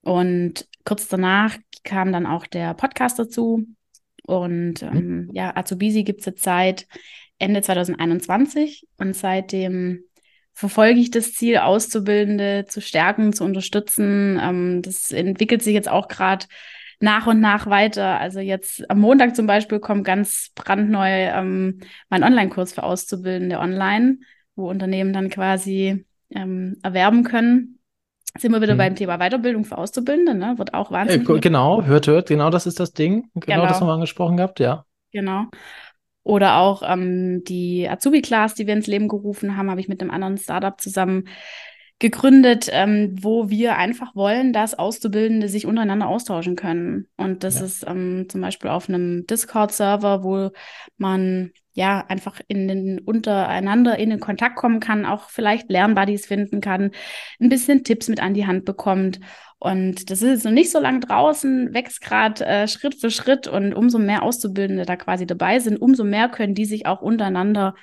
und 0.03 0.69
kurz 0.85 1.09
danach 1.09 1.57
kam 1.83 2.13
dann 2.13 2.27
auch 2.27 2.47
der 2.47 2.75
Podcast 2.75 3.19
dazu. 3.19 3.67
Und 4.27 4.83
ähm, 4.83 5.27
mhm. 5.27 5.31
ja, 5.33 5.55
Azubisi 5.57 6.03
gibt 6.03 6.21
es 6.21 6.27
jetzt 6.27 6.43
seit 6.43 6.87
Ende 7.39 7.61
2021 7.63 8.87
und 8.97 9.15
seitdem 9.15 10.05
verfolge 10.55 11.01
ich 11.01 11.11
das 11.11 11.35
Ziel, 11.35 11.59
Auszubildende 11.59 12.65
zu 12.67 12.81
stärken, 12.81 13.33
zu 13.33 13.45
unterstützen. 13.45 14.41
Ähm, 14.43 14.83
das 14.83 15.11
entwickelt 15.13 15.63
sich 15.63 15.75
jetzt 15.75 15.89
auch 15.89 16.09
gerade 16.09 16.47
nach 17.01 17.27
und 17.27 17.41
nach 17.41 17.67
weiter. 17.67 18.19
Also 18.21 18.41
jetzt 18.41 18.89
am 18.91 19.01
Montag 19.01 19.37
zum 19.37 19.47
Beispiel 19.47 19.81
kommt 19.81 20.05
ganz 20.05 20.53
brandneu 20.55 21.09
ähm, 21.09 21.81
mein 22.09 22.23
Online-Kurs 22.23 22.73
für 22.73 22.85
Auszubildende 22.85 23.59
online, 23.59 24.19
wo 24.55 24.71
Unternehmen 24.71 25.13
dann 25.13 25.29
quasi 25.29 26.07
ähm, 26.31 26.77
erwerben 26.83 27.25
können. 27.25 27.81
Sind 28.37 28.53
wir 28.53 28.61
wieder 28.61 28.73
hm. 28.73 28.79
beim 28.79 28.97
Thema 28.97 29.19
Weiterbildung 29.19 29.65
für 29.65 29.79
Auszubildende, 29.79 30.35
ne? 30.35 30.55
Wird 30.57 30.75
auch 30.75 30.91
wahnsinnig. 30.91 31.29
Äh, 31.29 31.41
genau, 31.41 31.85
hört, 31.85 32.09
hört, 32.09 32.29
genau 32.29 32.51
das 32.51 32.67
ist 32.67 32.81
das 32.81 32.93
Ding. 32.93 33.29
Genau, 33.35 33.45
genau. 33.47 33.67
das 33.67 33.81
haben 33.81 33.87
wir 33.87 33.93
angesprochen 33.93 34.37
gehabt, 34.37 34.59
ja. 34.59 34.85
Genau. 35.13 35.45
Oder 36.25 36.57
auch 36.57 36.83
ähm, 36.85 37.45
die 37.45 37.89
Azubi-Class, 37.89 38.55
die 38.55 38.67
wir 38.67 38.75
ins 38.75 38.87
Leben 38.87 39.09
gerufen 39.09 39.57
haben, 39.57 39.71
habe 39.71 39.81
ich 39.81 39.89
mit 39.89 40.01
einem 40.01 40.11
anderen 40.11 40.39
Startup 40.39 40.81
zusammen 40.81 41.29
gegründet, 41.99 42.69
ähm, 42.73 43.15
wo 43.21 43.51
wir 43.51 43.77
einfach 43.77 44.17
wollen, 44.17 44.53
dass 44.53 44.75
Auszubildende 44.75 45.49
sich 45.49 45.67
untereinander 45.67 46.09
austauschen 46.09 46.57
können. 46.57 47.07
Und 47.17 47.45
das 47.45 47.61
ja. 47.61 47.67
ist 47.67 47.87
ähm, 47.87 48.27
zum 48.29 48.41
Beispiel 48.41 48.71
auf 48.71 48.89
einem 48.89 49.27
Discord-Server, 49.27 50.25
wo 50.25 50.51
man 50.97 51.53
ja 51.75 52.05
einfach 52.09 52.41
in 52.49 52.69
den 52.69 52.99
untereinander 53.01 53.99
in 53.99 54.11
den 54.11 54.21
Kontakt 54.21 54.57
kommen 54.57 54.81
kann, 54.81 55.05
auch 55.05 55.29
vielleicht 55.29 55.71
Lernbuddies 55.71 56.27
finden 56.27 56.61
kann, 56.61 56.93
ein 57.41 57.49
bisschen 57.49 57.85
Tipps 57.85 58.09
mit 58.09 58.21
an 58.21 58.35
die 58.35 58.47
Hand 58.47 58.65
bekommt. 58.65 59.21
Und 59.59 60.11
das 60.11 60.23
ist 60.23 60.29
jetzt 60.31 60.45
noch 60.45 60.53
nicht 60.53 60.71
so 60.71 60.79
lange 60.79 61.01
draußen, 61.01 61.75
wächst 61.75 62.01
gerade 62.01 62.45
äh, 62.45 62.69
Schritt 62.69 62.95
für 62.95 63.11
Schritt 63.11 63.49
und 63.49 63.75
umso 63.75 63.99
mehr 63.99 64.23
Auszubildende 64.23 64.85
da 64.85 64.97
quasi 64.97 65.27
dabei 65.27 65.59
sind, 65.59 65.79
umso 65.79 66.05
mehr 66.05 66.29
können 66.29 66.55
die 66.55 66.65
sich 66.65 66.87
auch 66.87 67.03
untereinander 67.03 67.75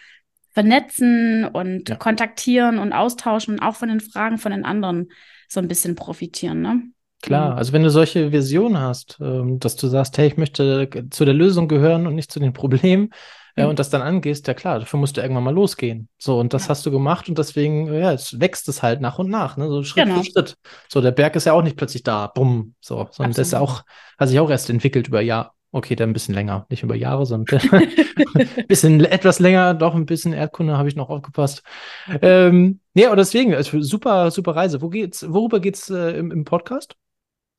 vernetzen 0.53 1.45
und 1.45 1.89
ja. 1.89 1.95
kontaktieren 1.95 2.77
und 2.77 2.93
austauschen 2.93 3.55
und 3.55 3.59
auch 3.61 3.75
von 3.75 3.89
den 3.89 3.99
Fragen 3.99 4.37
von 4.37 4.51
den 4.51 4.65
anderen 4.65 5.09
so 5.47 5.59
ein 5.59 5.67
bisschen 5.67 5.95
profitieren. 5.95 6.61
Ne? 6.61 6.81
Klar, 7.21 7.51
mhm. 7.51 7.57
also 7.57 7.73
wenn 7.73 7.83
du 7.83 7.89
solche 7.89 8.31
Visionen 8.31 8.79
hast, 8.79 9.17
ähm, 9.21 9.59
dass 9.59 9.75
du 9.75 9.87
sagst, 9.87 10.17
hey, 10.17 10.27
ich 10.27 10.37
möchte 10.37 10.89
zu 11.09 11.25
der 11.25 11.33
Lösung 11.33 11.67
gehören 11.67 12.07
und 12.07 12.15
nicht 12.15 12.31
zu 12.31 12.39
den 12.39 12.53
Problemen, 12.53 13.09
äh, 13.55 13.65
und 13.65 13.79
das 13.79 13.89
dann 13.89 14.01
angehst, 14.01 14.47
ja 14.47 14.53
klar, 14.53 14.79
dafür 14.79 14.99
musst 14.99 15.17
du 15.17 15.21
irgendwann 15.21 15.43
mal 15.43 15.53
losgehen. 15.53 16.07
So, 16.17 16.39
und 16.39 16.53
das 16.53 16.63
ja. 16.63 16.69
hast 16.69 16.85
du 16.85 16.91
gemacht 16.91 17.29
und 17.29 17.37
deswegen, 17.37 17.93
ja, 17.93 18.11
es 18.13 18.39
wächst 18.39 18.69
es 18.69 18.81
halt 18.81 19.01
nach 19.01 19.19
und 19.19 19.29
nach, 19.29 19.57
ne? 19.57 19.67
So 19.67 19.83
Schritt 19.83 20.05
genau. 20.05 20.19
für 20.21 20.31
Schritt. 20.31 20.57
So, 20.89 21.01
der 21.01 21.11
Berg 21.11 21.35
ist 21.35 21.45
ja 21.45 21.53
auch 21.53 21.63
nicht 21.63 21.77
plötzlich 21.77 22.03
da, 22.03 22.27
bumm, 22.27 22.75
so, 22.79 23.07
sondern 23.11 23.31
das 23.31 23.47
ist 23.47 23.53
ja 23.53 23.59
auch, 23.59 23.83
hat 24.17 24.29
sich 24.29 24.39
auch 24.39 24.49
erst 24.49 24.69
entwickelt 24.69 25.07
über 25.07 25.21
Jahr. 25.21 25.53
Okay, 25.73 25.95
dann 25.95 26.09
ein 26.09 26.13
bisschen 26.13 26.35
länger, 26.35 26.65
nicht 26.69 26.83
über 26.83 26.95
Jahre, 26.95 27.25
sondern 27.25 27.61
ein 27.71 27.87
bisschen 28.67 29.03
etwas 29.05 29.39
länger, 29.39 29.73
doch 29.73 29.95
ein 29.95 30.05
bisschen 30.05 30.33
Erdkunde 30.33 30.77
habe 30.77 30.89
ich 30.89 30.97
noch 30.97 31.09
aufgepasst. 31.09 31.63
Ähm, 32.21 32.81
ja, 32.93 33.09
und 33.09 33.17
deswegen, 33.17 33.55
also 33.55 33.81
super, 33.81 34.31
super 34.31 34.53
Reise. 34.53 34.81
Wo 34.81 34.89
geht's, 34.89 35.25
worüber 35.31 35.61
geht's 35.61 35.89
äh, 35.89 36.17
im, 36.17 36.29
im 36.31 36.43
Podcast? 36.43 36.97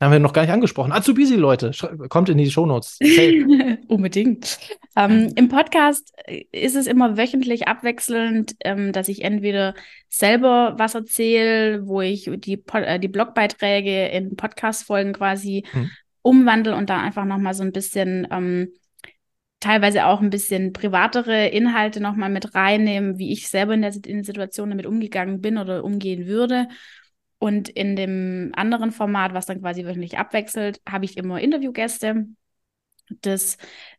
Haben 0.03 0.11
wir 0.11 0.19
noch 0.19 0.33
gar 0.33 0.43
nicht 0.43 0.51
angesprochen. 0.51 0.91
Azubisi, 0.91 1.37
Leute, 1.37 1.71
kommt 2.09 2.29
in 2.29 2.37
die 2.37 2.51
Shownotes. 2.51 2.99
Unbedingt. 3.89 4.59
Ähm, 4.97 5.33
Im 5.37 5.49
Podcast 5.49 6.13
ist 6.51 6.75
es 6.75 6.89
immer 6.89 7.17
wöchentlich 7.17 7.69
abwechselnd, 7.69 8.57
ähm, 8.65 8.91
dass 8.91 9.07
ich 9.07 9.23
entweder 9.23 9.75
selber 10.09 10.75
was 10.77 10.97
erzähle, 10.97 11.87
wo 11.87 12.01
ich 12.01 12.29
die, 12.35 12.61
äh, 12.73 12.99
die 12.99 13.07
Blogbeiträge 13.07 14.09
in 14.09 14.35
Podcast-Folgen 14.35 15.13
quasi 15.13 15.65
hm. 15.71 15.89
umwandle 16.23 16.75
und 16.75 16.91
da 16.91 17.01
einfach 17.01 17.25
nochmal 17.25 17.55
so 17.55 17.63
ein 17.63 17.71
bisschen 17.71 18.27
ähm, 18.33 18.73
teilweise 19.61 20.07
auch 20.07 20.21
ein 20.21 20.31
bisschen 20.31 20.73
privatere 20.73 21.47
Inhalte 21.47 22.01
nochmal 22.01 22.29
mit 22.29 22.57
reinnehmen, 22.57 23.19
wie 23.19 23.33
ich 23.33 23.49
selber 23.49 23.75
in 23.75 23.83
der, 23.83 23.95
in 24.05 24.17
der 24.17 24.25
Situation 24.25 24.71
damit 24.71 24.87
umgegangen 24.87 25.41
bin 25.41 25.59
oder 25.59 25.85
umgehen 25.85 26.27
würde. 26.27 26.67
Und 27.43 27.69
in 27.69 27.97
dem 27.97 28.53
anderen 28.55 28.93
Format, 28.93 29.35
was 29.35 29.47
dann 29.47 29.63
quasi 29.63 29.85
wöchentlich 29.85 30.17
abwechselt, 30.17 30.81
habe 30.89 31.05
ich 31.07 31.17
immer 31.17 31.41
Interviewgäste. 31.41 32.29
Das 33.21 33.59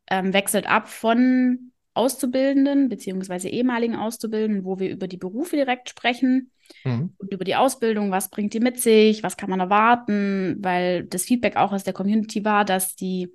ähm, 0.09 0.31
wechselt 0.31 0.65
ab 0.65 0.87
von 0.87 1.73
Auszubildenden 1.93 2.87
beziehungsweise 2.87 3.49
ehemaligen 3.49 3.97
Auszubildenden, 3.97 4.63
wo 4.63 4.79
wir 4.79 4.89
über 4.89 5.09
die 5.09 5.17
Berufe 5.17 5.57
direkt 5.57 5.89
sprechen 5.89 6.51
mhm. 6.85 7.15
und 7.17 7.33
über 7.33 7.43
die 7.43 7.57
Ausbildung, 7.57 8.11
was 8.11 8.29
bringt 8.29 8.53
die 8.53 8.61
mit 8.61 8.79
sich, 8.79 9.23
was 9.23 9.35
kann 9.35 9.49
man 9.49 9.59
erwarten, 9.59 10.55
weil 10.61 11.03
das 11.03 11.25
Feedback 11.25 11.57
auch 11.57 11.73
aus 11.73 11.83
der 11.83 11.93
Community 11.93 12.45
war, 12.45 12.63
dass 12.63 12.95
die 12.95 13.29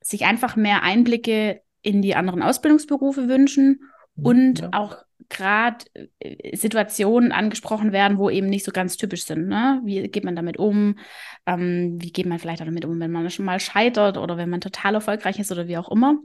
sich 0.00 0.24
einfach 0.24 0.56
mehr 0.56 0.82
Einblicke 0.82 1.60
in 1.82 2.00
die 2.00 2.14
anderen 2.14 2.42
Ausbildungsberufe 2.42 3.28
wünschen 3.28 3.82
mhm. 4.16 4.24
und 4.24 4.58
ja. 4.60 4.70
auch 4.72 4.96
gerade 5.28 5.84
äh, 6.20 6.56
Situationen 6.56 7.32
angesprochen 7.32 7.92
werden, 7.92 8.18
wo 8.18 8.30
eben 8.30 8.48
nicht 8.48 8.64
so 8.64 8.72
ganz 8.72 8.96
typisch 8.96 9.24
sind. 9.24 9.48
Ne? 9.48 9.80
Wie 9.84 10.08
geht 10.08 10.24
man 10.24 10.36
damit 10.36 10.58
um? 10.58 10.98
Ähm, 11.46 11.96
wie 12.00 12.12
geht 12.12 12.26
man 12.26 12.38
vielleicht 12.38 12.60
damit 12.60 12.84
um, 12.84 12.98
wenn 13.00 13.10
man 13.10 13.28
schon 13.30 13.44
mal 13.44 13.60
scheitert 13.60 14.16
oder 14.16 14.36
wenn 14.36 14.50
man 14.50 14.60
total 14.60 14.94
erfolgreich 14.94 15.38
ist 15.38 15.52
oder 15.52 15.68
wie 15.68 15.76
auch 15.78 15.90
immer? 15.90 16.16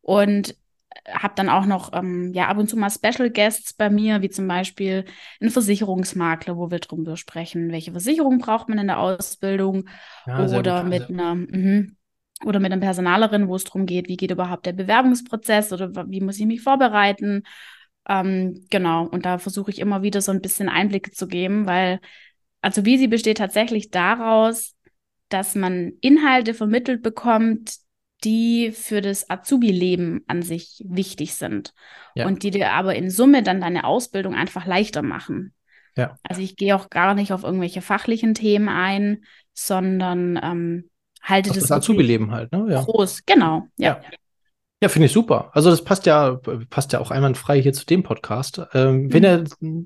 Und 0.00 0.56
habe 1.10 1.34
dann 1.36 1.48
auch 1.48 1.66
noch 1.66 1.92
ähm, 1.94 2.32
ja 2.34 2.48
ab 2.48 2.58
und 2.58 2.68
zu 2.68 2.76
mal 2.76 2.90
Special 2.90 3.30
Guests 3.30 3.72
bei 3.72 3.90
mir, 3.90 4.22
wie 4.22 4.30
zum 4.30 4.46
Beispiel 4.46 5.04
ein 5.40 5.50
Versicherungsmakler, 5.50 6.56
wo 6.56 6.70
wir 6.70 6.78
drüber 6.78 7.16
sprechen, 7.16 7.72
welche 7.72 7.92
Versicherung 7.92 8.38
braucht 8.38 8.68
man 8.68 8.78
in 8.78 8.88
der 8.88 8.98
Ausbildung 8.98 9.88
ja, 10.26 10.46
oder 10.46 10.84
mit 10.84 11.08
einer 11.08 11.34
mh, 11.34 11.92
oder 12.44 12.60
mit 12.60 12.72
einer 12.72 12.80
Personalerin, 12.80 13.48
wo 13.48 13.56
es 13.56 13.64
darum 13.64 13.86
geht, 13.86 14.08
wie 14.08 14.16
geht 14.16 14.30
überhaupt 14.30 14.66
der 14.66 14.72
Bewerbungsprozess 14.72 15.72
oder 15.72 15.90
wie 16.08 16.20
muss 16.20 16.38
ich 16.38 16.46
mich 16.46 16.60
vorbereiten 16.60 17.44
ähm, 18.08 18.66
genau, 18.70 19.06
und 19.06 19.24
da 19.24 19.38
versuche 19.38 19.70
ich 19.70 19.78
immer 19.78 20.02
wieder 20.02 20.20
so 20.20 20.32
ein 20.32 20.40
bisschen 20.40 20.68
Einblicke 20.68 21.10
zu 21.10 21.26
geben, 21.28 21.66
weil 21.66 22.00
also 22.62 22.84
wie 22.84 22.96
sie 22.96 23.08
besteht 23.08 23.38
tatsächlich 23.38 23.90
daraus, 23.90 24.74
dass 25.28 25.54
man 25.54 25.92
Inhalte 26.00 26.54
vermittelt 26.54 27.02
bekommt, 27.02 27.76
die 28.24 28.70
für 28.70 29.00
das 29.00 29.28
Azubi-Leben 29.28 30.22
an 30.28 30.42
sich 30.42 30.82
wichtig 30.86 31.34
sind 31.34 31.74
ja. 32.14 32.26
und 32.26 32.44
die 32.44 32.52
dir 32.52 32.72
aber 32.72 32.94
in 32.94 33.10
Summe 33.10 33.42
dann 33.42 33.60
deine 33.60 33.84
Ausbildung 33.84 34.34
einfach 34.34 34.64
leichter 34.64 35.02
machen. 35.02 35.54
Ja. 35.96 36.16
Also 36.22 36.40
ich 36.40 36.56
gehe 36.56 36.76
auch 36.76 36.88
gar 36.88 37.14
nicht 37.14 37.32
auf 37.32 37.42
irgendwelche 37.42 37.82
fachlichen 37.82 38.34
Themen 38.34 38.68
ein, 38.68 39.24
sondern 39.54 40.38
ähm, 40.42 40.90
halte 41.20 41.50
das, 41.50 41.58
das 41.58 41.72
Azubi-Leben 41.72 42.30
halt, 42.30 42.52
ne? 42.52 42.66
Ja. 42.70 42.82
Groß, 42.82 43.26
genau. 43.26 43.66
ja. 43.76 44.00
ja. 44.02 44.10
Ja, 44.82 44.88
finde 44.88 45.06
ich 45.06 45.12
super. 45.12 45.50
Also 45.52 45.70
das 45.70 45.84
passt 45.84 46.06
ja, 46.06 46.40
passt 46.68 46.92
ja 46.92 46.98
auch 46.98 47.12
einwandfrei 47.12 47.62
hier 47.62 47.72
zu 47.72 47.86
dem 47.86 48.02
Podcast. 48.02 48.60
Ähm, 48.74 49.02
mhm. 49.02 49.12
Wenn 49.12 49.22
ihr 49.24 49.44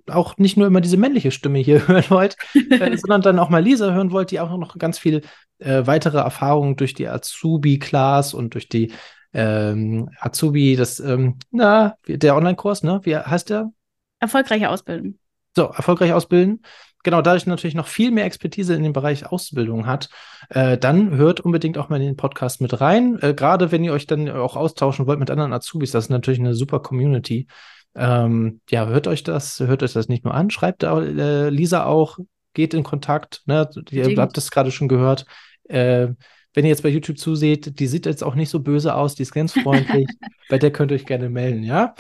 auch 0.09 0.39
nicht 0.39 0.57
nur 0.57 0.67
immer 0.67 0.81
diese 0.81 0.97
männliche 0.97 1.31
Stimme 1.33 1.59
hier 1.59 1.87
hören 1.89 2.05
wollt, 2.09 2.39
äh, 2.55 2.97
sondern 2.97 3.21
dann 3.21 3.39
auch 3.39 3.51
mal 3.51 3.63
Lisa 3.63 3.93
hören 3.93 4.11
wollt, 4.11 4.31
die 4.31 4.41
auch 4.41 4.57
noch 4.57 4.79
ganz 4.79 4.99
viel 4.99 5.21
äh, 5.59 5.87
weitere 5.87 6.17
Erfahrungen 6.17 6.77
durch 6.77 6.95
die 6.95 7.09
Azubi-Class 7.09 8.33
und 8.33 8.55
durch 8.55 8.71
die 8.71 8.91
ähm, 9.35 10.09
Azubi, 10.19 10.77
das, 10.77 10.99
ähm, 10.99 11.39
na, 11.51 11.97
der 12.07 12.35
Online-Kurs, 12.35 12.83
ne? 12.83 13.01
Wie 13.03 13.17
heißt 13.17 13.51
der? 13.51 13.71
Erfolgreiche 14.19 14.71
Ausbilden. 14.71 15.19
So, 15.55 15.65
erfolgreich 15.65 16.15
ausbilden 16.15 16.63
genau 17.07 17.23
dadurch 17.23 17.47
natürlich 17.47 17.77
noch 17.77 17.87
viel 17.87 18.11
mehr 18.11 18.25
Expertise 18.25 18.75
in 18.75 18.83
dem 18.83 18.93
Bereich 18.93 19.25
Ausbildung 19.25 19.87
hat, 19.87 20.11
äh, 20.51 20.77
dann 20.77 21.17
hört 21.17 21.41
unbedingt 21.41 21.79
auch 21.79 21.89
mal 21.89 22.01
in 22.01 22.09
den 22.09 22.17
Podcast 22.17 22.61
mit 22.61 22.81
rein. 22.81 23.17
Äh, 23.23 23.33
Gerade 23.33 23.71
wenn 23.71 23.85
ihr 23.85 23.93
euch 23.93 24.07
dann 24.07 24.29
auch 24.29 24.57
austauschen 24.57 25.07
wollt 25.07 25.21
mit 25.21 25.31
anderen 25.31 25.53
Azubis, 25.53 25.93
das 25.93 26.07
ist 26.07 26.11
natürlich 26.11 26.41
eine 26.41 26.55
super 26.55 26.81
Community. 26.81 27.47
Ähm, 27.95 28.61
ja, 28.69 28.87
hört 28.89 29.07
euch 29.07 29.23
das, 29.23 29.61
hört 29.61 29.85
euch 29.85 29.93
das 29.93 30.09
nicht 30.09 30.25
nur 30.25 30.35
an, 30.35 30.51
schreibt 30.51 30.83
äh, 30.83 31.49
Lisa 31.49 31.85
auch, 31.85 32.19
geht 32.53 32.75
in 32.75 32.83
Kontakt. 32.83 33.43
Ne? 33.47 33.71
Ihr 33.91 34.17
habt 34.17 34.37
das 34.37 34.51
gerade 34.51 34.73
schon 34.73 34.89
gehört. 34.89 35.27
Äh, 35.69 36.09
wenn 36.55 36.65
ihr 36.65 36.71
jetzt 36.71 36.83
bei 36.83 36.89
YouTube 36.89 37.19
zuseht, 37.19 37.79
die 37.79 37.87
sieht 37.87 38.05
jetzt 38.05 38.25
auch 38.25 38.35
nicht 38.35 38.51
so 38.51 38.61
böse 38.61 38.97
aus, 38.97 39.15
die 39.15 39.23
ist 39.23 39.33
ganz 39.33 39.53
freundlich. 39.53 40.09
bei 40.49 40.59
der 40.59 40.73
könnt 40.73 40.91
ihr 40.91 40.97
euch 40.97 41.07
gerne 41.07 41.31
melden, 41.31 41.63
ja. 41.63 41.95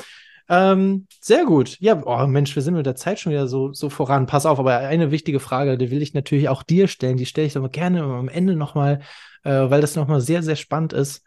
Ähm, 0.49 1.07
sehr 1.21 1.45
gut. 1.45 1.77
Ja, 1.81 2.01
oh 2.05 2.27
Mensch, 2.27 2.55
wir 2.55 2.63
sind 2.63 2.75
mit 2.75 2.87
der 2.87 2.95
Zeit 2.95 3.19
schon 3.19 3.33
wieder 3.33 3.49
so, 3.49 3.73
so 3.73 3.91
voran. 3.91 4.27
Pass 4.27 4.47
auf, 4.47 4.59
aber 4.59 4.79
eine 4.79 5.11
wichtige 5.11 5.41
Frage, 5.41 5.77
die 5.77 5.91
will 5.91 6.03
ich 6.03 6.15
natürlich 6.15 6.49
auch 6.49 6.63
dir 6.63 6.89
stellen. 6.89 7.17
Die 7.17 7.27
stelle 7.27 7.47
ich 7.47 7.57
aber 7.57 7.69
gerne 7.69 8.03
am 8.03 8.29
Ende 8.29 8.55
nochmal, 8.55 9.01
äh, 9.43 9.51
weil 9.51 9.81
das 9.81 9.97
nochmal 9.97 10.21
sehr, 10.21 10.43
sehr 10.43 10.57
spannend 10.57 10.93
ist. 10.93 11.25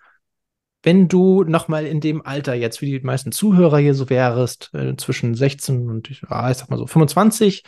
Wenn 0.81 1.09
du 1.09 1.43
nochmal 1.43 1.85
in 1.85 1.99
dem 1.99 2.25
Alter 2.25 2.53
jetzt, 2.53 2.81
wie 2.81 2.85
die 2.85 3.05
meisten 3.05 3.33
Zuhörer 3.33 3.79
hier 3.79 3.93
so 3.93 4.09
wärst, 4.09 4.73
äh, 4.73 4.95
zwischen 4.95 5.35
16 5.35 5.89
und, 5.89 6.21
ah, 6.29 6.49
ich 6.49 6.57
sag 6.57 6.69
mal 6.69 6.77
so 6.77 6.87
25, 6.87 7.63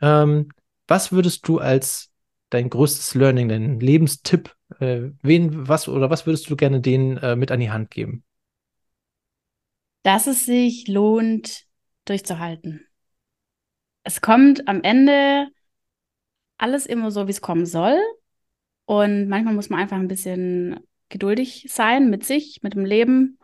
ähm, 0.00 0.48
was 0.88 1.12
würdest 1.12 1.46
du 1.46 1.58
als 1.58 2.10
dein 2.50 2.68
größtes 2.68 3.14
Learning, 3.14 3.48
dein 3.48 3.78
Lebenstipp, 3.78 4.54
äh, 4.80 5.10
wen, 5.22 5.68
was 5.68 5.86
oder 5.88 6.10
was 6.10 6.26
würdest 6.26 6.50
du 6.50 6.56
gerne 6.56 6.80
denen 6.80 7.16
äh, 7.18 7.36
mit 7.36 7.52
an 7.52 7.60
die 7.60 7.70
Hand 7.70 7.90
geben? 7.92 8.24
Dass 10.02 10.26
es 10.26 10.46
sich 10.46 10.88
lohnt, 10.88 11.64
durchzuhalten. 12.04 12.86
Es 14.04 14.20
kommt 14.20 14.66
am 14.68 14.82
Ende 14.82 15.48
alles 16.58 16.86
immer 16.86 17.10
so, 17.10 17.26
wie 17.26 17.32
es 17.32 17.40
kommen 17.40 17.66
soll. 17.66 17.98
Und 18.84 19.28
manchmal 19.28 19.54
muss 19.54 19.70
man 19.70 19.80
einfach 19.80 19.96
ein 19.96 20.08
bisschen 20.08 20.80
geduldig 21.08 21.66
sein 21.68 22.10
mit 22.10 22.24
sich, 22.24 22.60
mit 22.62 22.74
dem 22.74 22.84
Leben. 22.84 23.38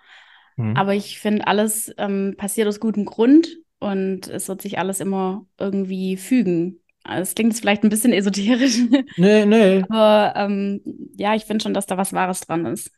Mhm. 0.56 0.76
Aber 0.76 0.94
ich 0.94 1.20
finde, 1.20 1.46
alles 1.46 1.92
ähm, 1.96 2.34
passiert 2.36 2.66
aus 2.66 2.80
gutem 2.80 3.04
Grund 3.04 3.48
und 3.78 4.26
es 4.26 4.48
wird 4.48 4.62
sich 4.62 4.78
alles 4.78 5.00
immer 5.00 5.46
irgendwie 5.58 6.16
fügen. 6.16 6.80
Also, 7.04 7.22
es 7.22 7.34
klingt 7.34 7.52
jetzt 7.52 7.60
vielleicht 7.60 7.84
ein 7.84 7.90
bisschen 7.90 8.12
esoterisch. 8.12 8.78
Nee, 9.16 9.46
nee. 9.46 9.84
Aber 9.88 10.34
ähm, 10.36 10.82
ja, 11.16 11.34
ich 11.34 11.44
finde 11.44 11.62
schon, 11.62 11.74
dass 11.74 11.86
da 11.86 11.96
was 11.96 12.12
Wahres 12.12 12.40
dran 12.40 12.66
ist 12.66 12.97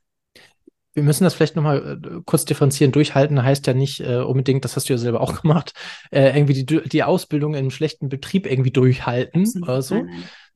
wir 1.01 1.05
müssen 1.07 1.25
das 1.25 1.35
vielleicht 1.35 1.57
nochmal 1.57 1.99
äh, 2.03 2.21
kurz 2.27 2.45
differenzieren. 2.45 2.93
Durchhalten 2.93 3.43
heißt 3.43 3.67
ja 3.67 3.73
nicht 3.73 4.01
äh, 4.01 4.19
unbedingt, 4.19 4.65
das 4.65 4.77
hast 4.77 4.89
du 4.89 4.93
ja 4.93 4.99
selber 4.99 5.23
auch 5.23 5.41
gemacht, 5.41 5.73
äh, 6.11 6.37
irgendwie 6.37 6.65
die, 6.65 6.89
die 6.89 7.03
Ausbildung 7.03 7.55
in 7.55 7.61
einem 7.61 7.71
schlechten 7.71 8.09
Betrieb 8.09 8.47
irgendwie 8.47 8.71
durchhalten 8.71 9.47
oder 9.63 9.83
so. 9.83 10.05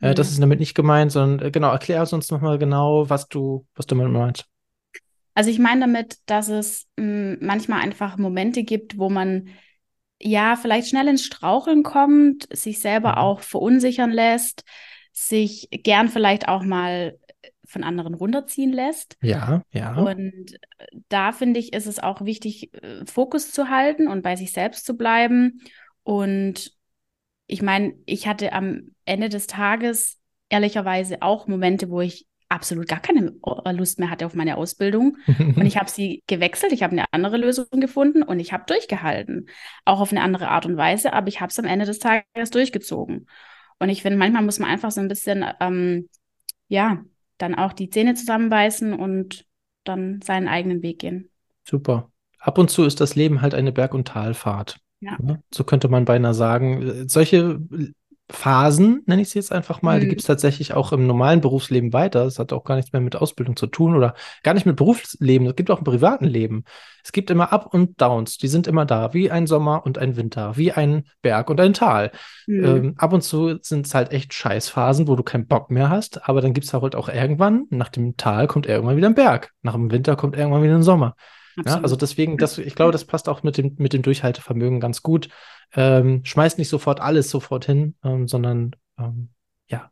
Äh, 0.01 0.15
das 0.15 0.31
ist 0.31 0.43
damit 0.43 0.61
nicht 0.61 0.75
gemeint, 0.75 1.13
sondern 1.13 1.49
äh, 1.49 1.51
genau, 1.51 1.71
erklär 1.71 2.07
uns 2.13 2.31
nochmal 2.31 2.59
genau, 2.59 3.09
was 3.09 3.29
du, 3.29 3.67
was 3.75 3.87
du 3.87 3.95
damit 3.95 4.13
meinst. 4.13 4.45
Also 5.35 5.51
ich 5.51 5.59
meine 5.59 5.81
damit, 5.81 6.19
dass 6.27 6.49
es 6.49 6.87
mh, 6.97 7.39
manchmal 7.41 7.81
einfach 7.81 8.19
Momente 8.19 8.65
gibt, 8.65 8.99
wo 8.99 9.09
man 9.09 9.49
ja 10.21 10.57
vielleicht 10.57 10.89
schnell 10.89 11.09
ins 11.09 11.25
Straucheln 11.25 11.83
kommt, 11.83 12.47
sich 12.55 12.81
selber 12.81 13.13
mhm. 13.13 13.19
auch 13.19 13.41
verunsichern 13.41 14.11
lässt, 14.11 14.65
sich 15.13 15.69
gern 15.71 16.09
vielleicht 16.09 16.49
auch 16.49 16.63
mal 16.63 17.19
von 17.67 17.85
anderen 17.85 18.15
runterziehen 18.15 18.73
lässt. 18.73 19.17
Ja, 19.23 19.63
ja. 19.71 19.97
Und 19.97 20.55
äh, 20.79 20.87
da 21.09 21.33
finde 21.33 21.61
ich, 21.61 21.73
ist 21.73 21.87
es 21.87 21.99
auch 21.99 22.25
wichtig, 22.25 22.73
äh, 22.75 23.05
Fokus 23.07 23.53
zu 23.53 23.69
halten 23.69 24.09
und 24.09 24.23
bei 24.23 24.37
sich 24.37 24.53
selbst 24.53 24.85
zu 24.85 24.97
bleiben. 24.97 25.61
Und 26.03 26.73
ich 27.47 27.63
meine, 27.63 27.95
ich 28.07 28.27
hatte 28.27 28.53
am 28.53 28.95
Ende 29.05 29.29
des 29.29 29.47
Tages 29.47 30.21
ehrlicherweise 30.49 31.23
auch 31.23 31.47
Momente, 31.47 31.91
wo 31.91 32.01
ich 32.01 32.27
absolut 32.49 32.87
gar 32.87 33.01
keine 33.01 33.35
äh, 33.65 33.73
Lust 33.73 33.99
mehr 33.99 34.11
hatte 34.11 34.27
auf 34.27 34.35
meine 34.35 34.57
Ausbildung. 34.57 35.17
und 35.27 35.67
ich 35.67 35.77
habe 35.77 35.91
sie 35.91 36.23
gewechselt, 36.27 36.73
ich 36.73 36.83
habe 36.83 36.93
eine 36.93 37.05
andere 37.11 37.37
Lösung 37.37 37.67
gefunden 37.73 38.23
und 38.23 38.39
ich 38.39 38.53
habe 38.53 38.65
durchgehalten. 38.67 39.49
Auch 39.85 40.01
auf 40.01 40.13
eine 40.13 40.23
andere 40.23 40.49
Art 40.49 40.67
und 40.67 40.77
Weise, 40.77 41.13
aber 41.13 41.29
ich 41.29 41.41
habe 41.41 41.51
es 41.51 41.59
am 41.59 41.65
Ende 41.65 41.87
des 41.87 41.99
Tages 41.99 42.51
durchgezogen. 42.51 43.27
Und 43.79 43.89
ich 43.89 44.03
finde, 44.03 44.19
manchmal 44.19 44.43
muss 44.43 44.59
man 44.59 44.71
einfach 44.71 44.91
so 44.91 45.01
ein 45.01 45.09
bisschen, 45.09 45.45
ähm, 45.61 46.09
ja, 46.69 47.05
dann 47.39 47.55
auch 47.55 47.73
die 47.73 47.91
Zähne 47.91 48.15
zusammenbeißen 48.15 48.93
und 48.93 49.45
dann 49.85 50.21
seinen 50.23 50.49
eigenen 50.49 50.83
Weg 50.83 51.01
gehen. 51.01 51.31
Super. 51.65 52.11
ab 52.39 52.59
und 52.59 52.71
zu 52.71 52.85
ist 52.85 53.01
das 53.01 53.15
Leben 53.17 53.41
halt 53.43 53.55
eine 53.55 53.73
Berg- 53.73 53.95
und 53.95 54.09
Talfahrt. 54.09 54.79
Ja. 55.01 55.19
So 55.53 55.65
könnte 55.65 55.89
man 55.89 56.05
beinahe 56.05 56.35
sagen. 56.35 57.09
Solche 57.09 57.61
Phasen, 58.31 59.03
nenne 59.05 59.21
ich 59.21 59.29
sie 59.29 59.39
jetzt 59.39 59.53
einfach 59.53 59.83
mal, 59.83 59.97
mhm. 59.97 60.01
die 60.01 60.09
gibt 60.09 60.23
es 60.23 60.27
tatsächlich 60.27 60.73
auch 60.73 60.93
im 60.93 61.07
normalen 61.07 61.43
Berufsleben 61.43 61.93
weiter. 61.93 62.25
Das 62.25 62.39
hat 62.39 62.55
auch 62.55 62.65
gar 62.65 62.77
nichts 62.77 62.93
mehr 62.93 63.03
mit 63.03 63.17
Ausbildung 63.17 63.55
zu 63.55 63.67
tun 63.67 63.95
oder 63.95 64.15
gar 64.43 64.55
nicht 64.55 64.65
mit 64.65 64.77
Berufsleben. 64.77 65.47
Es 65.47 65.57
gibt 65.57 65.71
auch 65.71 65.79
im 65.79 65.85
privaten 65.85 66.25
Leben. 66.25 66.65
Es 67.05 67.13
gibt 67.13 67.31
immer 67.31 67.53
Up 67.53 67.75
und 67.75 68.01
Downs, 68.01 68.39
die 68.39 68.49
sind 68.49 68.67
immer 68.67 68.87
da, 68.87 69.13
wie 69.13 69.31
ein 69.31 69.47
Sommer 69.47 69.85
und 69.85 69.99
ein 69.99 70.17
Winter, 70.17 70.57
wie 70.57 70.73
ein 70.73 71.05
Berg 71.21 71.51
und 71.51 71.61
ein 71.61 71.75
Tal. 71.75 72.13
Mhm. 72.47 72.65
Ähm, 72.65 72.95
ab 72.97 73.13
und 73.13 73.21
zu 73.21 73.59
sind 73.61 73.87
es 73.87 73.95
halt 73.95 74.11
echt 74.11 74.33
Scheißphasen, 74.33 75.07
wo 75.07 75.17
du 75.17 75.23
keinen 75.23 75.47
Bock 75.47 75.71
mehr 75.71 75.91
hast, 75.91 76.27
aber 76.27 76.41
dann 76.41 76.55
gibt 76.55 76.67
es 76.67 76.73
halt 76.73 76.97
auch 76.97 77.11
irgendwann, 77.11 77.67
nach 77.69 77.91
dem 77.91 78.17
Tal 78.17 78.47
kommt 78.47 78.65
irgendwann 78.67 78.97
wieder 78.97 79.09
ein 79.09 79.15
Berg, 79.15 79.53
nach 79.61 79.75
dem 79.75 79.91
Winter 79.91 80.17
kommt 80.17 80.35
irgendwann 80.35 80.63
wieder 80.63 80.75
ein 80.75 80.83
Sommer. 80.83 81.15
Ja, 81.65 81.81
also 81.81 81.95
deswegen, 81.95 82.37
das, 82.37 82.59
ich 82.59 82.75
glaube, 82.75 82.93
das 82.93 83.05
passt 83.05 83.29
auch 83.29 83.43
mit 83.43 83.59
dem, 83.59 83.77
mit 83.79 83.93
dem 83.93 84.03
Durchhaltevermögen 84.03 84.81
ganz 84.81 85.03
gut. 85.03 85.29
Ähm, 85.73 86.25
schmeißt 86.25 86.59
nicht 86.59 86.69
sofort 86.69 87.01
alles 87.01 87.31
sofort 87.31 87.65
hin, 87.65 87.95
ähm, 88.05 88.29
sondern 88.29 88.77
ähm, 88.99 89.31
ja, 89.69 89.91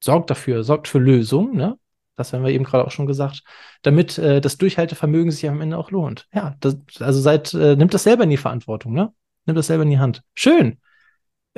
sorgt 0.00 0.30
dafür, 0.30 0.64
sorgt 0.64 0.88
für 0.88 0.98
Lösungen, 0.98 1.56
ne? 1.56 1.78
Das 2.16 2.32
haben 2.32 2.42
wir 2.42 2.50
eben 2.50 2.64
gerade 2.64 2.84
auch 2.84 2.90
schon 2.90 3.06
gesagt, 3.06 3.44
damit 3.82 4.18
äh, 4.18 4.40
das 4.40 4.58
Durchhaltevermögen 4.58 5.30
sich 5.30 5.48
am 5.48 5.60
Ende 5.60 5.78
auch 5.78 5.92
lohnt. 5.92 6.26
Ja, 6.34 6.56
das, 6.58 6.76
also 6.98 7.20
seid, 7.20 7.54
äh, 7.54 7.76
nimmt 7.76 7.94
das 7.94 8.02
selber 8.02 8.24
in 8.24 8.30
die 8.30 8.36
Verantwortung, 8.36 8.92
ne? 8.92 9.12
Nimmt 9.46 9.56
das 9.56 9.68
selber 9.68 9.84
in 9.84 9.90
die 9.90 10.00
Hand. 10.00 10.22
Schön. 10.34 10.78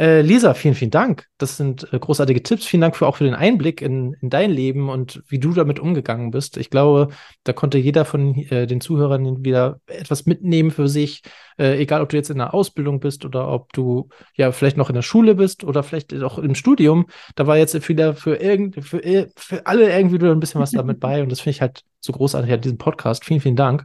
Äh, 0.00 0.22
Lisa, 0.22 0.54
vielen, 0.54 0.74
vielen 0.74 0.90
Dank. 0.90 1.26
Das 1.36 1.58
sind 1.58 1.92
äh, 1.92 1.98
großartige 1.98 2.42
Tipps. 2.42 2.64
Vielen 2.64 2.80
Dank 2.80 2.96
für 2.96 3.06
auch 3.06 3.16
für 3.16 3.24
den 3.24 3.34
Einblick 3.34 3.82
in, 3.82 4.14
in 4.22 4.30
dein 4.30 4.50
Leben 4.50 4.88
und 4.88 5.22
wie 5.28 5.38
du 5.38 5.52
damit 5.52 5.78
umgegangen 5.78 6.30
bist. 6.30 6.56
Ich 6.56 6.70
glaube, 6.70 7.08
da 7.44 7.52
konnte 7.52 7.76
jeder 7.76 8.06
von 8.06 8.34
äh, 8.34 8.66
den 8.66 8.80
Zuhörern 8.80 9.44
wieder 9.44 9.78
etwas 9.86 10.24
mitnehmen 10.24 10.70
für 10.70 10.88
sich. 10.88 11.20
Äh, 11.58 11.82
egal, 11.82 12.00
ob 12.00 12.08
du 12.08 12.16
jetzt 12.16 12.30
in 12.30 12.38
der 12.38 12.54
Ausbildung 12.54 12.98
bist 12.98 13.26
oder 13.26 13.48
ob 13.48 13.74
du 13.74 14.08
ja 14.34 14.52
vielleicht 14.52 14.78
noch 14.78 14.88
in 14.88 14.94
der 14.94 15.02
Schule 15.02 15.34
bist 15.34 15.64
oder 15.64 15.82
vielleicht 15.82 16.14
auch 16.22 16.38
im 16.38 16.54
Studium. 16.54 17.06
Da 17.34 17.46
war 17.46 17.58
jetzt 17.58 17.86
wieder 17.86 18.14
für, 18.14 18.36
irgend, 18.36 18.82
für, 18.82 19.04
äh, 19.04 19.28
für 19.36 19.66
alle 19.66 19.94
irgendwie 19.94 20.14
wieder 20.14 20.32
ein 20.32 20.40
bisschen 20.40 20.62
was 20.62 20.70
damit 20.70 20.98
bei. 21.00 21.22
Und 21.22 21.30
das 21.30 21.40
finde 21.40 21.56
ich 21.56 21.60
halt 21.60 21.82
so 22.00 22.14
großartig 22.14 22.50
an 22.50 22.62
diesem 22.62 22.78
Podcast. 22.78 23.26
Vielen, 23.26 23.40
vielen 23.42 23.56
Dank. 23.56 23.84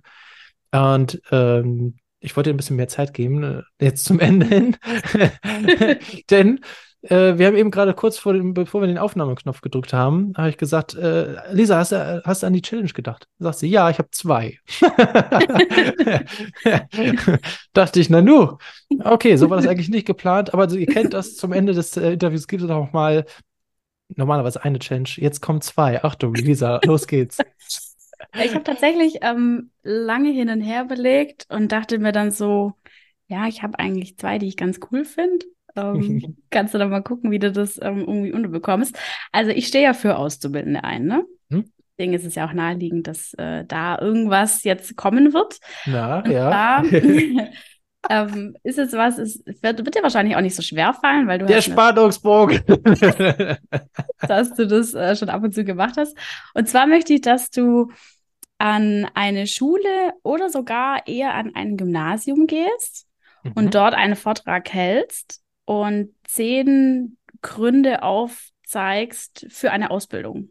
Und 0.72 1.22
ähm, 1.32 1.98
ich 2.26 2.36
wollte 2.36 2.50
ein 2.50 2.58
bisschen 2.58 2.76
mehr 2.76 2.88
Zeit 2.88 3.14
geben, 3.14 3.44
äh, 3.44 3.62
jetzt 3.80 4.06
zum 4.06 4.20
Ende 4.20 4.48
hin. 4.48 4.76
Denn 6.30 6.60
äh, 7.04 7.38
wir 7.38 7.48
haben 7.48 7.56
eben 7.56 7.72
gerade 7.72 7.94
kurz 7.94 8.18
vor 8.18 8.34
dem, 8.34 8.56
bevor 8.56 8.82
wir 8.82 8.88
den 8.88 8.98
Aufnahmeknopf 8.98 9.62
gedrückt 9.62 9.94
haben, 9.94 10.34
habe 10.36 10.50
ich 10.50 10.58
gesagt, 10.58 10.96
äh, 10.96 11.36
Lisa, 11.54 11.78
hast 11.78 11.92
du, 11.92 12.24
hast 12.26 12.42
du 12.42 12.48
an 12.48 12.54
die 12.54 12.64
Challenge 12.64 12.92
gedacht? 12.92 13.28
Sagt 13.38 13.60
sie, 13.60 13.68
ja, 13.68 13.92
ich 13.92 14.00
habe 14.00 14.10
zwei. 14.12 14.58
Dachte 17.74 18.00
ich, 18.00 18.10
na 18.10 18.22
nu. 18.22 18.58
Okay, 19.04 19.38
so 19.38 19.50
war 19.50 19.58
das 19.58 19.68
eigentlich 19.68 19.90
nicht 19.90 20.08
geplant, 20.08 20.54
aber 20.54 20.70
ihr 20.72 20.88
kennt 20.88 21.14
das 21.14 21.36
zum 21.36 21.54
Ende 21.54 21.74
des 21.74 21.96
äh, 21.96 22.14
Interviews 22.14 22.48
gibt 22.48 22.64
es 22.64 22.70
auch 22.70 22.92
mal 22.92 23.26
normalerweise 24.16 24.64
eine 24.64 24.80
Challenge. 24.80 25.10
Jetzt 25.16 25.42
kommen 25.42 25.62
zwei. 25.62 26.04
Achtung, 26.04 26.34
Lisa, 26.34 26.80
los 26.86 27.06
geht's. 27.06 27.38
Ich 28.44 28.54
habe 28.54 28.64
tatsächlich 28.64 29.20
ähm, 29.22 29.72
lange 29.84 30.32
hin 30.32 30.50
und 30.50 30.62
her 30.62 30.86
belegt 30.86 31.46
und 31.50 31.72
dachte 31.72 32.00
mir 32.00 32.12
dann 32.12 32.32
so, 32.32 32.74
ja, 33.28 33.48
ich 33.48 33.64
habe 33.64 33.80
eigentlich 33.80 34.18
zwei, 34.18 34.38
die 34.38 34.48
ich 34.48 34.58
ganz 34.58 34.80
cool 34.92 35.06
finde. 35.06 35.46
Ähm, 35.76 36.38
kannst 36.50 36.74
du 36.74 36.78
dann 36.78 36.90
mal 36.90 37.04
gucken, 37.04 37.32
wie 37.32 37.40
du 37.40 37.52
das 37.52 37.80
ähm, 37.82 38.00
irgendwie 38.00 38.34
unterbekommst. 38.34 38.98
Also 39.32 39.52
ich 39.52 39.68
stehe 39.68 39.84
ja 39.84 39.94
für 39.94 40.18
Auszubildende 40.18 40.84
ein, 40.84 41.06
ne? 41.06 41.26
Hm? 41.50 41.72
Deswegen 41.98 42.14
ist 42.14 42.26
es 42.26 42.36
ja 42.36 42.48
auch 42.48 42.54
naheliegend, 42.54 43.08
dass 43.08 43.34
äh, 43.36 43.64
da 43.66 43.98
irgendwas 44.00 44.64
jetzt 44.64 44.96
kommen 44.98 45.34
wird. 45.34 45.60
Na, 45.86 46.20
und 46.20 46.32
ja. 46.32 46.50
Da, 46.50 46.84
ähm, 48.10 48.56
ist 48.64 48.78
es 48.78 48.94
was, 48.94 49.18
es 49.18 49.44
wird, 49.46 49.86
wird, 49.86 49.96
dir 49.96 50.04
wahrscheinlich 50.04 50.36
auch 50.36 50.42
nicht 50.42 50.56
so 50.56 50.62
schwer 50.62 50.94
fallen, 50.94 51.28
weil 51.28 51.40
du 51.40 51.46
Der 51.46 51.62
Spannungsbogen. 51.62 52.62
dass 54.28 54.54
du 54.56 54.68
das 54.68 54.94
äh, 54.94 55.16
schon 55.16 55.30
ab 55.30 55.44
und 55.44 55.54
zu 55.54 55.64
gemacht 55.64 55.96
hast. 55.98 56.18
Und 56.54 56.68
zwar 56.68 56.86
möchte 56.88 57.14
ich, 57.14 57.22
dass 57.22 57.50
du 57.50 57.92
an 58.66 59.08
eine 59.14 59.46
Schule 59.46 60.14
oder 60.24 60.50
sogar 60.50 61.06
eher 61.06 61.36
an 61.36 61.52
ein 61.54 61.78
Gymnasium 61.78 62.48
gehst 62.48 63.08
mhm. 63.44 63.52
und 63.54 63.76
dort 63.76 63.94
einen 63.94 64.16
Vortrag 64.16 64.74
hältst 64.74 65.44
und 65.66 66.10
zehn 66.24 67.16
Gründe 67.44 68.02
aufzeigst 68.02 69.46
für 69.50 69.72
eine 69.72 69.92
Ausbildung. 69.92 70.50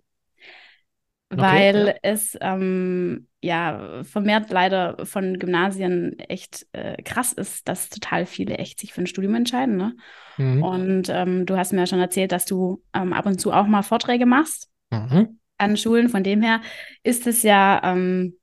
Okay, 1.28 1.42
Weil 1.42 1.86
ja. 1.88 1.94
es 2.02 2.38
ähm, 2.40 3.26
ja 3.40 4.04
vermehrt 4.04 4.48
leider 4.50 5.04
von 5.04 5.40
Gymnasien 5.40 6.16
echt 6.20 6.68
äh, 6.70 7.02
krass 7.02 7.32
ist, 7.32 7.66
dass 7.66 7.88
total 7.88 8.26
viele 8.26 8.58
echt 8.58 8.78
sich 8.78 8.92
für 8.92 9.00
ein 9.00 9.08
Studium 9.08 9.34
entscheiden. 9.34 9.76
Ne? 9.76 9.96
Mhm. 10.36 10.62
Und 10.62 11.08
ähm, 11.08 11.46
du 11.46 11.56
hast 11.56 11.72
mir 11.72 11.80
ja 11.80 11.86
schon 11.88 11.98
erzählt, 11.98 12.30
dass 12.30 12.44
du 12.44 12.80
ähm, 12.92 13.12
ab 13.12 13.26
und 13.26 13.40
zu 13.40 13.52
auch 13.52 13.66
mal 13.66 13.82
Vorträge 13.82 14.24
machst. 14.24 14.70
Mhm 14.90 15.40
an 15.58 15.76
Schulen. 15.76 16.08
Von 16.08 16.22
dem 16.22 16.42
her 16.42 16.60
ist 17.02 17.26
es 17.26 17.42
ja 17.42 17.80
ähm, 17.84 18.38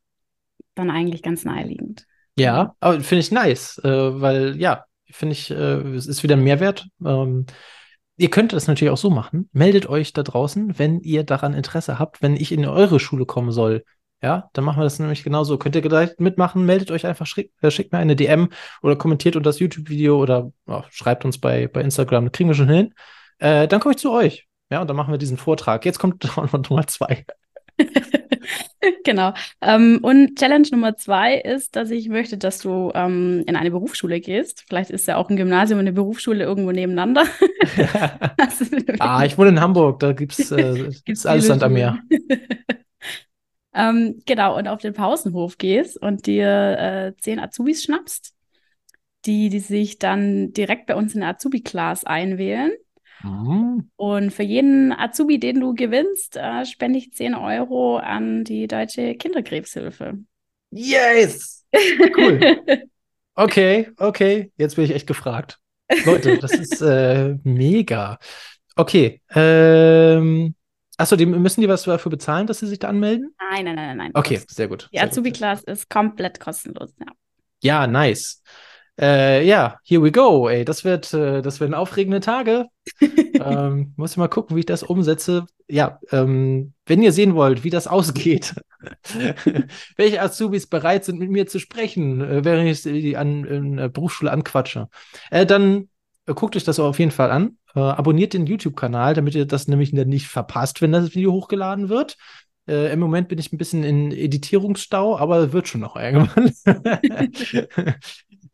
dann 0.75 0.89
eigentlich 0.89 1.23
ganz 1.23 1.45
naheliegend. 1.45 2.05
Ja, 2.37 2.75
aber 2.79 3.01
finde 3.01 3.19
ich 3.19 3.31
nice, 3.31 3.79
äh, 3.83 4.21
weil 4.21 4.59
ja, 4.59 4.85
finde 5.09 5.33
ich, 5.33 5.51
äh, 5.51 5.81
es 5.95 6.07
ist 6.07 6.23
wieder 6.23 6.35
ein 6.35 6.43
Mehrwert. 6.43 6.87
Ähm, 7.05 7.45
ihr 8.17 8.29
könnt 8.29 8.53
das 8.53 8.67
natürlich 8.67 8.91
auch 8.91 8.97
so 8.97 9.09
machen. 9.09 9.49
Meldet 9.51 9.87
euch 9.87 10.13
da 10.13 10.23
draußen, 10.23 10.79
wenn 10.79 11.01
ihr 11.01 11.23
daran 11.23 11.53
Interesse 11.53 11.99
habt, 11.99 12.21
wenn 12.21 12.35
ich 12.35 12.51
in 12.51 12.65
eure 12.65 12.99
Schule 12.99 13.25
kommen 13.25 13.51
soll. 13.51 13.83
Ja, 14.23 14.49
dann 14.53 14.63
machen 14.63 14.79
wir 14.79 14.83
das 14.83 14.99
nämlich 14.99 15.23
genauso. 15.23 15.57
Könnt 15.57 15.75
ihr 15.75 15.81
gleich 15.81 16.11
mitmachen, 16.19 16.63
meldet 16.63 16.91
euch 16.91 17.07
einfach, 17.07 17.25
schickt, 17.25 17.61
äh, 17.63 17.71
schickt 17.71 17.91
mir 17.91 17.97
eine 17.97 18.15
DM 18.15 18.49
oder 18.83 18.95
kommentiert 18.95 19.35
unter 19.35 19.49
das 19.49 19.59
YouTube-Video 19.59 20.21
oder 20.21 20.51
oh, 20.67 20.83
schreibt 20.91 21.25
uns 21.25 21.39
bei, 21.39 21.67
bei 21.67 21.81
Instagram, 21.81 22.31
kriegen 22.31 22.49
wir 22.49 22.55
schon 22.55 22.69
hin. 22.69 22.93
Äh, 23.39 23.67
dann 23.67 23.79
komme 23.79 23.95
ich 23.95 23.99
zu 23.99 24.11
euch. 24.11 24.47
Ja, 24.71 24.81
und 24.81 24.89
dann 24.89 24.95
machen 24.95 25.13
wir 25.13 25.17
diesen 25.17 25.37
Vortrag. 25.37 25.85
Jetzt 25.85 25.99
kommt 25.99 26.25
Nummer 26.69 26.87
zwei. 26.87 27.25
genau. 29.03 29.33
Ähm, 29.61 29.99
und 30.01 30.37
Challenge 30.37 30.67
Nummer 30.71 30.95
zwei 30.95 31.35
ist, 31.35 31.75
dass 31.75 31.91
ich 31.91 32.07
möchte, 32.07 32.37
dass 32.37 32.59
du 32.59 32.91
ähm, 32.95 33.43
in 33.47 33.55
eine 33.55 33.71
Berufsschule 33.71 34.21
gehst. 34.21 34.63
Vielleicht 34.67 34.89
ist 34.89 35.07
ja 35.07 35.17
auch 35.17 35.29
ein 35.29 35.35
Gymnasium 35.35 35.79
und 35.79 35.87
eine 35.87 35.93
Berufsschule 35.93 36.43
irgendwo 36.43 36.71
nebeneinander. 36.71 37.25
ah, 38.99 39.25
ich 39.25 39.37
wohne 39.37 39.49
in 39.49 39.61
Hamburg, 39.61 39.99
da 39.99 40.13
gibt 40.13 40.39
es 40.39 40.51
äh, 40.51 40.89
gibt's 41.03 41.25
alles 41.25 41.47
Sand 41.47 41.63
am 41.63 41.73
Meer. 41.73 41.99
ähm, 43.75 44.21
genau, 44.25 44.57
und 44.57 44.67
auf 44.67 44.79
den 44.79 44.93
Pausenhof 44.93 45.57
gehst 45.57 46.01
und 46.01 46.27
dir 46.27 46.77
äh, 46.79 47.13
zehn 47.19 47.39
Azubis 47.39 47.83
schnappst, 47.83 48.33
die, 49.25 49.49
die 49.49 49.59
sich 49.59 49.99
dann 49.99 50.53
direkt 50.53 50.85
bei 50.85 50.95
uns 50.95 51.13
in 51.13 51.21
der 51.21 51.31
Azubi-Class 51.31 52.05
einwählen. 52.05 52.71
Mhm. 53.23 53.89
Und 53.95 54.31
für 54.31 54.43
jeden 54.43 54.91
Azubi, 54.91 55.39
den 55.39 55.59
du 55.59 55.73
gewinnst, 55.73 56.37
äh, 56.37 56.65
spende 56.65 56.99
ich 56.99 57.13
10 57.13 57.35
Euro 57.35 57.97
an 57.97 58.43
die 58.43 58.67
Deutsche 58.67 59.15
Kinderkrebshilfe. 59.15 60.19
Yes! 60.71 61.59
Cool. 62.17 62.59
okay, 63.35 63.89
okay. 63.95 64.51
Jetzt 64.57 64.75
bin 64.75 64.83
ich 64.83 64.91
echt 64.91 65.07
gefragt. 65.07 65.57
Leute, 66.05 66.37
das 66.37 66.51
ist 66.51 66.81
äh, 66.81 67.37
mega. 67.43 68.19
Okay. 68.75 69.21
Ähm, 69.33 70.53
Achso, 71.01 71.15
die, 71.15 71.25
müssen 71.25 71.61
die 71.61 71.67
was 71.67 71.83
dafür 71.83 72.11
bezahlen, 72.11 72.45
dass 72.45 72.59
sie 72.59 72.67
sich 72.67 72.77
da 72.77 72.89
anmelden? 72.89 73.33
Nein, 73.49 73.65
nein, 73.65 73.75
nein, 73.75 73.97
nein. 73.97 74.11
Okay, 74.13 74.39
sehr 74.47 74.67
gut. 74.67 74.87
Die 74.93 74.99
Azubi-Class 74.99 75.63
ist 75.63 75.89
komplett 75.89 76.39
kostenlos, 76.39 76.93
ja. 76.99 77.07
Ja, 77.63 77.87
nice. 77.87 78.43
Äh, 79.01 79.47
ja, 79.47 79.79
here 79.83 80.03
we 80.03 80.11
go, 80.11 80.47
ey. 80.47 80.63
Das 80.63 80.83
wird, 80.85 81.11
äh, 81.13 81.41
das 81.41 81.59
werden 81.59 81.73
aufregende 81.73 82.19
Tage. 82.19 82.67
ähm, 83.01 83.93
muss 83.97 84.11
ich 84.11 84.17
mal 84.17 84.27
gucken, 84.27 84.55
wie 84.55 84.59
ich 84.59 84.67
das 84.67 84.83
umsetze. 84.83 85.47
Ja, 85.67 85.99
ähm, 86.11 86.73
wenn 86.85 87.01
ihr 87.01 87.11
sehen 87.11 87.33
wollt, 87.33 87.63
wie 87.63 87.71
das 87.71 87.87
ausgeht, 87.87 88.53
welche 89.97 90.21
Azubis 90.21 90.67
bereit 90.67 91.03
sind, 91.03 91.17
mit 91.17 91.31
mir 91.31 91.47
zu 91.47 91.59
sprechen, 91.59 92.21
äh, 92.21 92.45
während 92.45 92.69
ich 92.69 92.83
sie 92.83 93.17
an 93.17 93.43
in 93.43 93.77
der 93.77 93.89
Berufsschule 93.89 94.31
anquatsche, 94.31 94.87
äh, 95.31 95.47
dann 95.47 95.89
äh, 96.27 96.35
guckt 96.35 96.55
euch 96.55 96.63
das 96.63 96.79
auf 96.79 96.99
jeden 96.99 97.11
Fall 97.11 97.31
an. 97.31 97.57
Äh, 97.73 97.79
abonniert 97.79 98.33
den 98.33 98.45
YouTube-Kanal, 98.45 99.15
damit 99.15 99.33
ihr 99.33 99.45
das 99.45 99.67
nämlich 99.67 99.93
nicht 99.93 100.27
verpasst, 100.27 100.81
wenn 100.81 100.91
das 100.91 101.15
Video 101.15 101.31
hochgeladen 101.31 101.89
wird. 101.89 102.17
Äh, 102.67 102.93
Im 102.93 102.99
Moment 102.99 103.29
bin 103.29 103.39
ich 103.39 103.51
ein 103.51 103.57
bisschen 103.57 103.83
in 103.83 104.11
Editierungsstau, 104.11 105.17
aber 105.17 105.53
wird 105.53 105.67
schon 105.67 105.81
noch 105.81 105.95
irgendwann. 105.95 106.51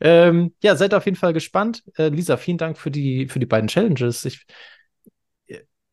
Ähm, 0.00 0.54
ja, 0.62 0.76
seid 0.76 0.94
auf 0.94 1.04
jeden 1.04 1.16
Fall 1.16 1.32
gespannt. 1.32 1.82
Äh, 1.96 2.08
Lisa, 2.08 2.36
vielen 2.36 2.58
Dank 2.58 2.78
für 2.78 2.90
die, 2.90 3.28
für 3.28 3.38
die 3.38 3.46
beiden 3.46 3.68
Challenges. 3.68 4.24
Ich, 4.24 4.46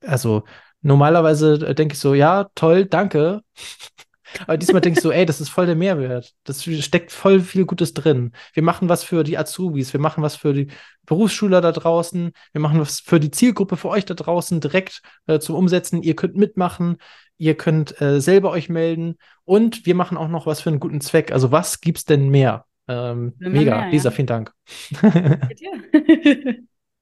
also, 0.01 0.43
normalerweise 0.81 1.73
denke 1.73 1.93
ich 1.93 1.99
so, 1.99 2.13
ja, 2.13 2.49
toll, 2.55 2.85
danke. 2.85 3.41
Aber 4.47 4.57
diesmal 4.57 4.81
denke 4.81 4.99
ich 4.99 5.03
so, 5.03 5.11
ey, 5.11 5.25
das 5.25 5.39
ist 5.39 5.49
voll 5.49 5.65
der 5.65 5.75
Mehrwert. 5.75 6.33
Das 6.43 6.63
steckt 6.63 7.11
voll 7.11 7.39
viel 7.39 7.65
Gutes 7.65 7.93
drin. 7.93 8.33
Wir 8.53 8.63
machen 8.63 8.89
was 8.89 9.03
für 9.03 9.23
die 9.23 9.37
Azubis, 9.37 9.93
wir 9.93 10.01
machen 10.01 10.23
was 10.23 10.35
für 10.35 10.53
die 10.53 10.67
Berufsschüler 11.05 11.61
da 11.61 11.71
draußen, 11.71 12.31
wir 12.51 12.61
machen 12.61 12.81
was 12.81 12.99
für 12.99 13.21
die 13.21 13.31
Zielgruppe 13.31 13.77
für 13.77 13.87
euch 13.87 14.03
da 14.03 14.13
draußen 14.13 14.59
direkt 14.59 15.01
äh, 15.27 15.39
zum 15.39 15.55
Umsetzen. 15.55 16.03
Ihr 16.03 16.15
könnt 16.15 16.35
mitmachen. 16.35 16.97
Ihr 17.37 17.55
könnt 17.55 17.99
äh, 18.01 18.21
selber 18.21 18.51
euch 18.51 18.69
melden 18.69 19.17
und 19.43 19.85
wir 19.85 19.95
machen 19.95 20.17
auch 20.17 20.29
noch 20.29 20.45
was 20.45 20.61
für 20.61 20.69
einen 20.69 20.79
guten 20.79 21.01
Zweck. 21.01 21.31
Also 21.31 21.51
was 21.51 21.81
gibt's 21.81 22.05
denn 22.05 22.29
mehr? 22.29 22.65
Ähm, 22.87 23.33
mega, 23.39 23.81
mehr, 23.81 23.89
Lisa, 23.91 24.09
ja. 24.09 24.15
vielen 24.15 24.27
Dank. 24.27 24.53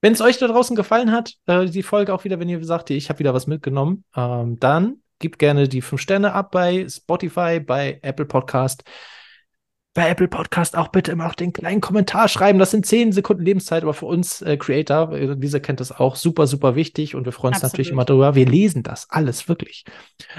wenn 0.02 0.14
es 0.14 0.22
euch 0.22 0.38
da 0.38 0.48
draußen 0.48 0.76
gefallen 0.76 1.12
hat, 1.12 1.34
äh, 1.46 1.66
die 1.66 1.84
Folge 1.84 2.14
auch 2.14 2.24
wieder, 2.24 2.40
wenn 2.40 2.50
ihr 2.50 2.64
sagt, 2.64 2.90
ich 2.90 3.10
habe 3.10 3.20
wieder 3.20 3.34
was 3.34 3.48
mitgenommen, 3.48 4.04
ähm, 4.16 4.60
dann 4.60 4.98
gebt 5.20 5.40
gerne 5.40 5.68
die 5.68 5.82
5 5.82 6.02
Sterne 6.02 6.34
ab 6.34 6.52
bei 6.52 6.88
Spotify, 6.90 7.60
bei 7.60 8.00
Apple 8.02 8.26
Podcast 8.26 8.84
bei 9.94 10.10
Apple 10.10 10.28
Podcast 10.28 10.76
auch 10.76 10.88
bitte 10.88 11.12
immer 11.12 11.26
noch 11.26 11.36
den 11.36 11.54
kleinen 11.54 11.80
Kommentar 11.80 12.28
schreiben. 12.28 12.58
Das 12.58 12.72
sind 12.72 12.86
zehn 12.86 13.12
Sekunden 13.12 13.44
Lebenszeit, 13.44 13.84
aber 13.84 13.94
für 13.94 14.08
uns 14.08 14.42
äh, 14.42 14.58
Creator, 14.58 15.12
äh, 15.14 15.34
Lisa 15.34 15.60
kennt 15.60 15.80
das 15.80 15.92
auch, 15.92 16.16
super, 16.16 16.48
super 16.48 16.76
wichtig 16.76 17.14
und 17.16 17.26
wir 17.26 17.32
freuen 17.32 17.54
uns 17.54 17.58
Absolut. 17.58 17.74
natürlich 17.74 17.92
immer 17.92 18.06
darüber. 18.06 18.34
Wir 18.34 18.48
lesen 18.48 18.82
das 18.82 19.10
alles, 19.10 19.48
wirklich. 19.48 19.86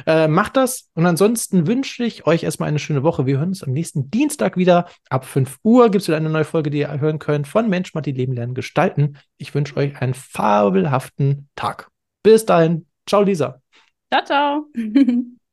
Äh, 0.06 0.26
macht 0.26 0.56
das 0.56 0.90
und 0.94 1.06
ansonsten 1.06 1.66
wünsche 1.66 2.04
ich 2.04 2.26
euch 2.26 2.42
erstmal 2.42 2.68
eine 2.68 2.80
schöne 2.80 3.04
Woche. 3.04 3.26
Wir 3.26 3.38
hören 3.38 3.50
uns 3.50 3.62
am 3.62 3.72
nächsten 3.72 4.10
Dienstag 4.10 4.56
wieder. 4.56 4.86
Ab 5.08 5.24
5 5.24 5.58
Uhr 5.62 5.90
gibt 5.90 6.02
es 6.02 6.08
wieder 6.08 6.16
eine 6.16 6.30
neue 6.30 6.44
Folge, 6.44 6.70
die 6.70 6.78
ihr 6.78 7.00
hören 7.00 7.20
könnt 7.20 7.46
von 7.46 7.68
Mensch, 7.68 7.94
Matti, 7.94 8.10
Leben, 8.10 8.32
Lernen, 8.32 8.54
Gestalten. 8.54 9.18
Ich 9.38 9.54
wünsche 9.54 9.76
euch 9.76 10.00
einen 10.00 10.14
fabelhaften 10.14 11.48
Tag. 11.54 11.90
Bis 12.24 12.44
dahin. 12.44 12.86
Ciao, 13.06 13.22
Lisa. 13.22 13.60
Ciao, 14.10 14.24
ciao. 14.24 14.66